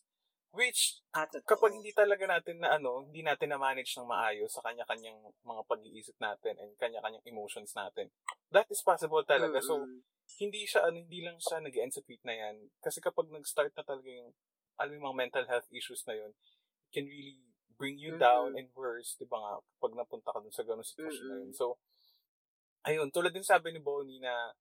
Which, 0.53 1.01
At 1.17 1.33
totoo. 1.33 1.49
kapag 1.49 1.73
hindi 1.73 1.89
talaga 1.97 2.29
natin 2.29 2.61
na 2.61 2.77
ano, 2.77 3.09
hindi 3.09 3.25
natin 3.25 3.49
na 3.49 3.57
manage 3.57 3.97
ng 3.97 4.05
maayos 4.05 4.53
sa 4.53 4.61
kanya-kanyang 4.61 5.17
mga 5.41 5.61
pag-iisip 5.65 6.13
natin 6.21 6.53
and 6.61 6.77
kanya-kanyang 6.77 7.25
emotions 7.25 7.73
natin, 7.73 8.13
that 8.53 8.69
is 8.69 8.85
possible 8.85 9.25
talaga. 9.25 9.57
So, 9.65 9.81
Mm-mm. 9.81 10.05
hindi 10.37 10.69
siya, 10.69 10.85
ano, 10.85 11.01
hindi 11.01 11.25
lang 11.25 11.41
siya 11.41 11.57
nag 11.57 11.73
end 11.73 11.97
sa 11.97 12.05
tweet 12.05 12.21
na 12.21 12.37
yan. 12.37 12.69
Kasi 12.85 13.01
kapag 13.01 13.33
nag-start 13.33 13.73
na 13.73 13.81
talaga 13.81 14.05
yung, 14.05 14.29
alam 14.77 14.93
yung 14.93 15.05
mga 15.09 15.19
mental 15.25 15.45
health 15.49 15.65
issues 15.73 16.05
na 16.05 16.21
yun, 16.21 16.31
it 16.85 16.89
can 16.93 17.09
really 17.09 17.41
bring 17.73 17.97
you 17.97 18.13
Mhm. 18.13 18.21
down 18.21 18.53
and 18.53 18.69
worse, 18.77 19.17
di 19.17 19.25
ba 19.25 19.41
nga, 19.41 19.53
kapag 19.57 19.97
napunta 19.97 20.29
ka 20.29 20.37
dun 20.37 20.53
sa 20.53 20.61
ganung 20.61 20.85
sitwasyon 20.85 21.27
na 21.33 21.37
yun. 21.41 21.53
So, 21.57 21.81
ayun, 22.85 23.09
tulad 23.09 23.33
din 23.33 23.41
sabi 23.41 23.73
ni 23.73 23.81
Bonnie 23.81 24.21
na, 24.21 24.53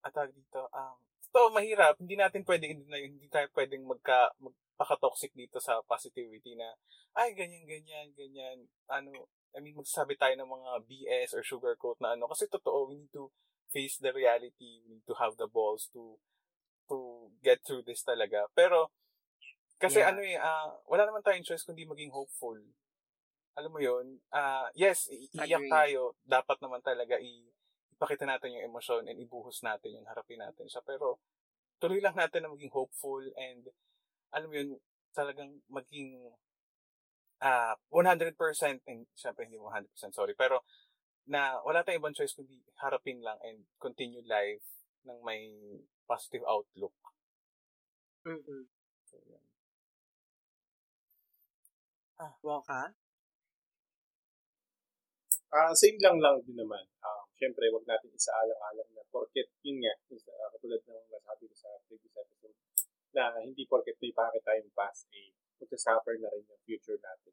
atag 0.00 0.32
dito, 0.32 0.64
um, 0.72 0.96
ito, 1.20 1.40
mahirap, 1.52 2.00
hindi 2.00 2.16
natin 2.16 2.40
pwedeng, 2.48 2.88
hindi, 2.88 2.98
hindi 3.04 3.28
tayo 3.28 3.52
pwedeng 3.52 3.84
magka, 3.84 4.32
magpaka-toxic 4.80 5.36
dito 5.36 5.60
sa 5.60 5.84
positivity 5.84 6.56
na, 6.56 6.72
ay, 7.20 7.36
ganyan, 7.36 7.68
ganyan, 7.68 8.08
ganyan, 8.16 8.58
ano, 8.88 9.28
I 9.52 9.60
mean, 9.60 9.76
magsasabi 9.76 10.16
tayo 10.16 10.32
ng 10.40 10.48
mga 10.48 10.70
BS 10.88 11.36
or 11.36 11.44
sugarcoat 11.44 12.00
na 12.00 12.16
ano, 12.16 12.24
kasi 12.24 12.48
totoo, 12.48 12.88
we 12.88 13.04
need 13.04 13.12
to 13.12 13.28
face 13.68 14.00
the 14.00 14.08
reality, 14.08 14.80
we 14.88 14.96
need 14.96 15.04
to 15.04 15.12
have 15.20 15.36
the 15.36 15.44
balls 15.44 15.92
to 15.92 16.16
to 16.88 17.28
get 17.44 17.60
through 17.62 17.84
this 17.84 18.00
talaga. 18.02 18.48
Pero, 18.56 18.88
kasi 19.76 20.00
Yeah. 20.00 20.10
ano 20.16 20.24
eh, 20.24 20.34
ah, 20.40 20.72
wala 20.88 21.04
naman 21.04 21.20
tayong 21.22 21.44
choice 21.44 21.62
kundi 21.62 21.84
maging 21.84 22.10
hopeful. 22.10 22.56
Alam 23.54 23.70
mo 23.70 23.78
yun, 23.84 24.18
ah 24.32 24.66
yes, 24.74 25.06
iiyak 25.12 25.70
tayo, 25.70 26.16
dapat 26.24 26.56
naman 26.58 26.80
talaga 26.82 27.20
i- 27.20 27.52
ipakita 27.94 28.24
natin 28.26 28.56
yung 28.58 28.66
emosyon 28.74 29.06
and 29.06 29.20
ibuhos 29.20 29.60
natin 29.62 30.02
yung 30.02 30.08
harapin 30.08 30.40
natin 30.40 30.66
siya. 30.66 30.82
Pero, 30.82 31.20
tuloy 31.78 32.02
lang 32.02 32.16
natin 32.18 32.42
na 32.42 32.50
maging 32.50 32.72
hopeful 32.74 33.22
and, 33.38 33.68
alam 34.34 34.48
mo 34.50 34.54
yun, 34.56 34.70
talagang 35.14 35.50
maging 35.70 36.18
ah 37.40 37.74
100%, 37.88 38.80
and 38.90 39.06
syempre 39.16 39.44
hindi 39.48 39.56
mo 39.58 39.68
100%, 39.72 40.12
sorry, 40.14 40.34
pero 40.36 40.60
na 41.30 41.60
wala 41.66 41.80
tayong 41.84 42.02
ibang 42.02 42.16
choice 42.16 42.34
kundi 42.36 42.58
harapin 42.82 43.20
lang 43.26 43.38
and 43.46 43.64
continue 43.80 44.24
life 44.26 44.64
ng 45.06 45.18
may 45.24 45.42
positive 46.08 46.44
outlook. 46.48 46.94
Mhm. 48.24 48.68
So, 49.08 49.16
yun. 49.28 49.42
Waka? 52.42 52.94
Ah, 55.50 55.72
same 55.74 55.98
lang 56.04 56.16
lang 56.24 56.36
din 56.46 56.56
naman. 56.62 56.84
Um, 57.02 57.24
Siyempre, 57.38 57.64
wag 57.72 57.88
natin 57.88 58.12
isaalang-alang 58.12 58.90
na 58.92 59.02
porket, 59.08 59.48
yun 59.64 59.80
nga, 59.82 59.94
yung 60.12 60.20
sa- 60.20 60.50
katulad 60.52 60.80
ng 60.84 61.08
nasabi 61.08 61.44
ko 61.48 61.54
sa 61.56 61.70
previous 61.88 62.14
episode, 62.20 62.56
na 63.14 63.34
hindi 63.42 63.66
porket 63.66 63.98
may 63.98 64.14
pangit 64.14 64.42
tayong 64.46 64.70
past, 64.74 65.10
eh, 65.14 65.34
magsasuffer 65.58 66.16
na 66.18 66.30
rin 66.30 66.46
yung 66.46 66.62
future 66.64 66.98
natin. 66.98 67.32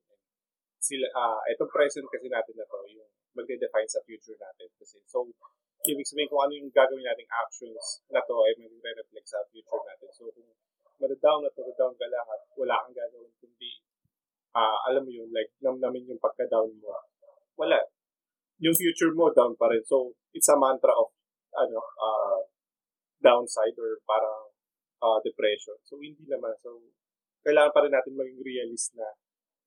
Sila, 0.78 1.08
ah 1.18 1.42
itong 1.52 1.74
present 1.74 2.06
kasi 2.08 2.30
natin 2.30 2.54
na 2.58 2.66
to, 2.70 2.80
yung 2.90 3.10
magde-define 3.38 3.90
sa 3.90 4.02
future 4.06 4.38
natin. 4.38 4.70
Kasi, 4.82 4.98
so, 5.06 5.26
ibig 5.86 6.06
sabihin 6.10 6.30
kung 6.30 6.42
ano 6.42 6.54
yung 6.58 6.74
gagawin 6.74 7.06
nating 7.06 7.30
actions 7.30 8.02
na 8.10 8.22
to 8.26 8.36
ay 8.46 8.58
magre-reflect 8.58 9.28
sa 9.30 9.46
future 9.54 9.84
natin. 9.86 10.10
So, 10.14 10.30
kung 10.34 10.50
madadown 10.98 11.46
at 11.46 11.54
madadown 11.54 11.94
ka 11.94 12.08
lang 12.10 12.26
at 12.26 12.42
wala 12.58 12.76
kang 12.82 12.98
gagawin 12.98 13.34
kundi 13.38 13.86
ah 14.58 14.90
alam 14.90 15.06
mo 15.06 15.12
yun, 15.14 15.30
like, 15.30 15.54
namnamin 15.62 16.10
yung 16.10 16.22
pagka-down 16.22 16.74
mo. 16.82 16.98
Wala. 17.62 17.78
Yung 18.58 18.74
future 18.74 19.14
mo, 19.14 19.30
down 19.30 19.54
pa 19.54 19.70
rin. 19.70 19.86
So, 19.86 20.18
it's 20.34 20.50
a 20.50 20.58
mantra 20.58 20.94
of, 20.98 21.14
ano, 21.54 21.78
uh, 21.78 22.42
downside 23.22 23.78
or 23.78 24.02
parang 24.06 24.47
uh, 25.02 25.20
depression. 25.22 25.78
So, 25.86 26.00
hindi 26.00 26.24
naman. 26.28 26.54
So, 26.62 26.82
kailangan 27.46 27.72
pa 27.74 27.82
rin 27.86 27.94
natin 27.94 28.14
maging 28.18 28.42
realist 28.44 28.94
na 28.98 29.08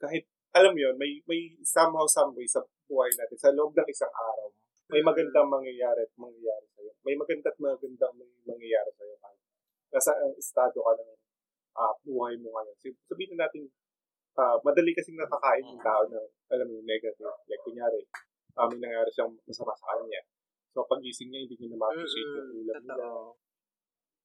kahit, 0.00 0.28
alam 0.56 0.74
mo 0.74 0.80
yun, 0.82 0.96
may, 0.98 1.22
may 1.30 1.54
somehow, 1.62 2.04
some 2.10 2.34
way 2.34 2.48
sa 2.48 2.60
buhay 2.90 3.10
natin, 3.14 3.38
sa 3.38 3.54
loob 3.54 3.72
ng 3.76 3.88
isang 3.88 4.10
araw, 4.10 4.50
may 4.90 5.00
magandang 5.00 5.46
mangyayari 5.46 6.02
at 6.02 6.12
mangyayari 6.18 6.66
sa'yo. 6.74 6.92
May 7.06 7.14
maganda 7.14 7.54
at 7.54 7.58
magandang 7.62 8.14
may 8.18 8.30
mangyayari 8.42 8.90
sa'yo 8.98 9.10
nasa 9.90 10.14
ang 10.14 10.34
estado 10.38 10.78
ka 10.78 10.92
ng 10.94 11.12
uh, 11.74 11.94
buhay 12.06 12.38
mo 12.38 12.54
ngayon. 12.54 12.76
Sabihin 13.10 13.34
na 13.34 13.46
natin, 13.46 13.66
uh, 14.38 14.56
madali 14.62 14.94
kasing 14.94 15.18
nakakain 15.18 15.66
yung 15.66 15.82
tao 15.82 16.06
ng, 16.06 16.28
alam 16.54 16.66
mo, 16.70 16.78
negative. 16.86 17.26
Like, 17.50 17.62
kunyari, 17.66 18.06
uh, 18.54 18.66
may 18.70 18.78
nangyari 18.78 19.10
siyang 19.10 19.34
masama 19.44 19.74
sa 19.74 19.98
kanya. 19.98 20.22
So, 20.70 20.86
pag 20.86 21.02
gising 21.02 21.34
niya, 21.34 21.42
hindi 21.46 21.58
niya 21.58 21.74
na 21.74 21.78
ma-appreciate 21.82 22.30
yung 22.38 22.50
ulam 22.62 22.82
nila. 22.86 23.06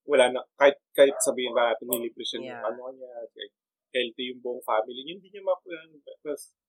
Wala 0.06 0.30
na, 0.30 0.41
kahit, 0.58 0.78
kahit 0.94 1.18
sabihin 1.22 1.54
ba 1.54 1.74
natin, 1.74 1.89
nilibre 1.89 2.22
siya 2.22 2.39
yeah. 2.41 2.62
ng 2.62 2.65
ano 2.78 2.94
niya, 2.94 3.10
kahit 3.34 3.54
healthy 3.96 4.24
yung 4.30 4.41
buong 4.44 4.63
family 4.63 5.02
niya, 5.02 5.18
hindi 5.18 5.30
niya 5.32 5.44
ma 5.44 5.56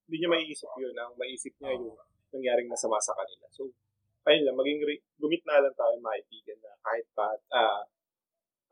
hindi 0.07 0.17
niya 0.23 0.31
maiisip 0.31 0.71
yun. 0.79 0.95
Ang 0.95 1.15
maisip 1.19 1.55
niya 1.59 1.75
yung 1.75 1.99
nangyaring 2.31 2.71
masama 2.71 2.97
sa 3.03 3.13
kanila. 3.19 3.47
So, 3.51 3.67
ayun 4.27 4.47
lang, 4.47 4.57
maging 4.59 4.81
re- 4.87 5.07
gumit 5.19 5.43
na 5.47 5.63
lang 5.63 5.75
tayo 5.75 5.95
maibigan 5.99 6.59
na 6.63 6.73
kahit 6.83 7.07
pa, 7.15 7.35
ah, 7.55 7.83
uh, 7.83 7.83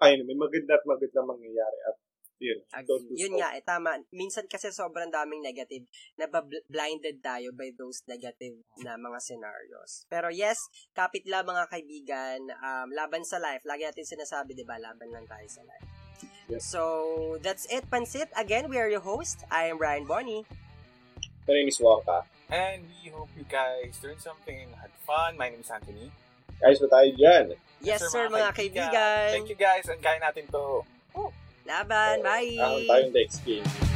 ayun, 0.07 0.27
may 0.27 0.39
maganda 0.39 0.79
at 0.79 0.85
maganda 0.87 1.21
mangyayari 1.23 1.79
at 1.87 1.97
yun, 2.43 2.59
yun 3.15 3.35
nga, 3.39 3.55
eh, 3.55 3.63
tama. 3.63 3.95
Minsan 4.11 4.51
kasi 4.51 4.75
sobrang 4.75 5.09
daming 5.09 5.41
negative 5.41 5.87
na 6.19 6.27
blinded 6.67 7.23
tayo 7.23 7.55
by 7.55 7.71
those 7.79 8.03
negative 8.11 8.59
na 8.83 8.99
mga 8.99 9.19
scenarios. 9.23 10.05
Pero 10.11 10.29
yes, 10.35 10.59
kapit 10.93 11.25
lang 11.31 11.47
mga 11.47 11.71
kaibigan, 11.71 12.41
um, 12.59 12.89
laban 12.91 13.23
sa 13.23 13.39
life. 13.39 13.63
Lagi 13.63 13.87
natin 13.87 14.05
sinasabi, 14.05 14.59
di 14.59 14.67
ba, 14.67 14.77
laban 14.83 15.15
lang 15.15 15.25
tayo 15.31 15.47
sa 15.47 15.63
life. 15.63 15.89
Yes. 16.51 16.67
So, 16.69 16.83
that's 17.41 17.65
it, 17.73 17.89
Pansit. 17.89 18.29
Again, 18.37 18.69
we 18.69 18.77
are 18.77 18.91
your 18.91 19.01
host. 19.01 19.47
I 19.49 19.73
am 19.73 19.81
Brian 19.81 20.05
Bonnie. 20.05 20.45
My 21.49 21.55
name 21.55 21.69
is 21.69 21.81
Wonka. 21.81 22.29
And 22.53 22.85
we 22.85 23.09
hope 23.09 23.33
you 23.33 23.49
guys 23.49 23.97
learned 24.05 24.21
something 24.21 24.53
and 24.53 24.73
had 24.77 24.93
fun. 25.09 25.41
My 25.41 25.49
name 25.49 25.65
is 25.65 25.71
Anthony. 25.73 26.13
Guys, 26.61 26.77
ba 26.81 26.89
tayo 27.01 27.09
dyan? 27.17 27.45
Yes, 27.81 28.01
yes 28.01 28.13
sir, 28.13 28.29
mga, 28.29 28.37
mga 28.37 28.51
kaibigan. 28.53 28.89
kaibigan. 28.93 29.29
Thank 29.33 29.49
you 29.49 29.59
guys, 29.59 29.85
and 29.89 30.01
kaya 30.01 30.21
natin 30.21 30.45
to. 30.53 30.85
Laban, 31.65 32.21
bye! 32.21 32.61
Ahon 32.61 32.85
tayong 32.85 33.13
next 33.17 33.41
game. 33.41 33.94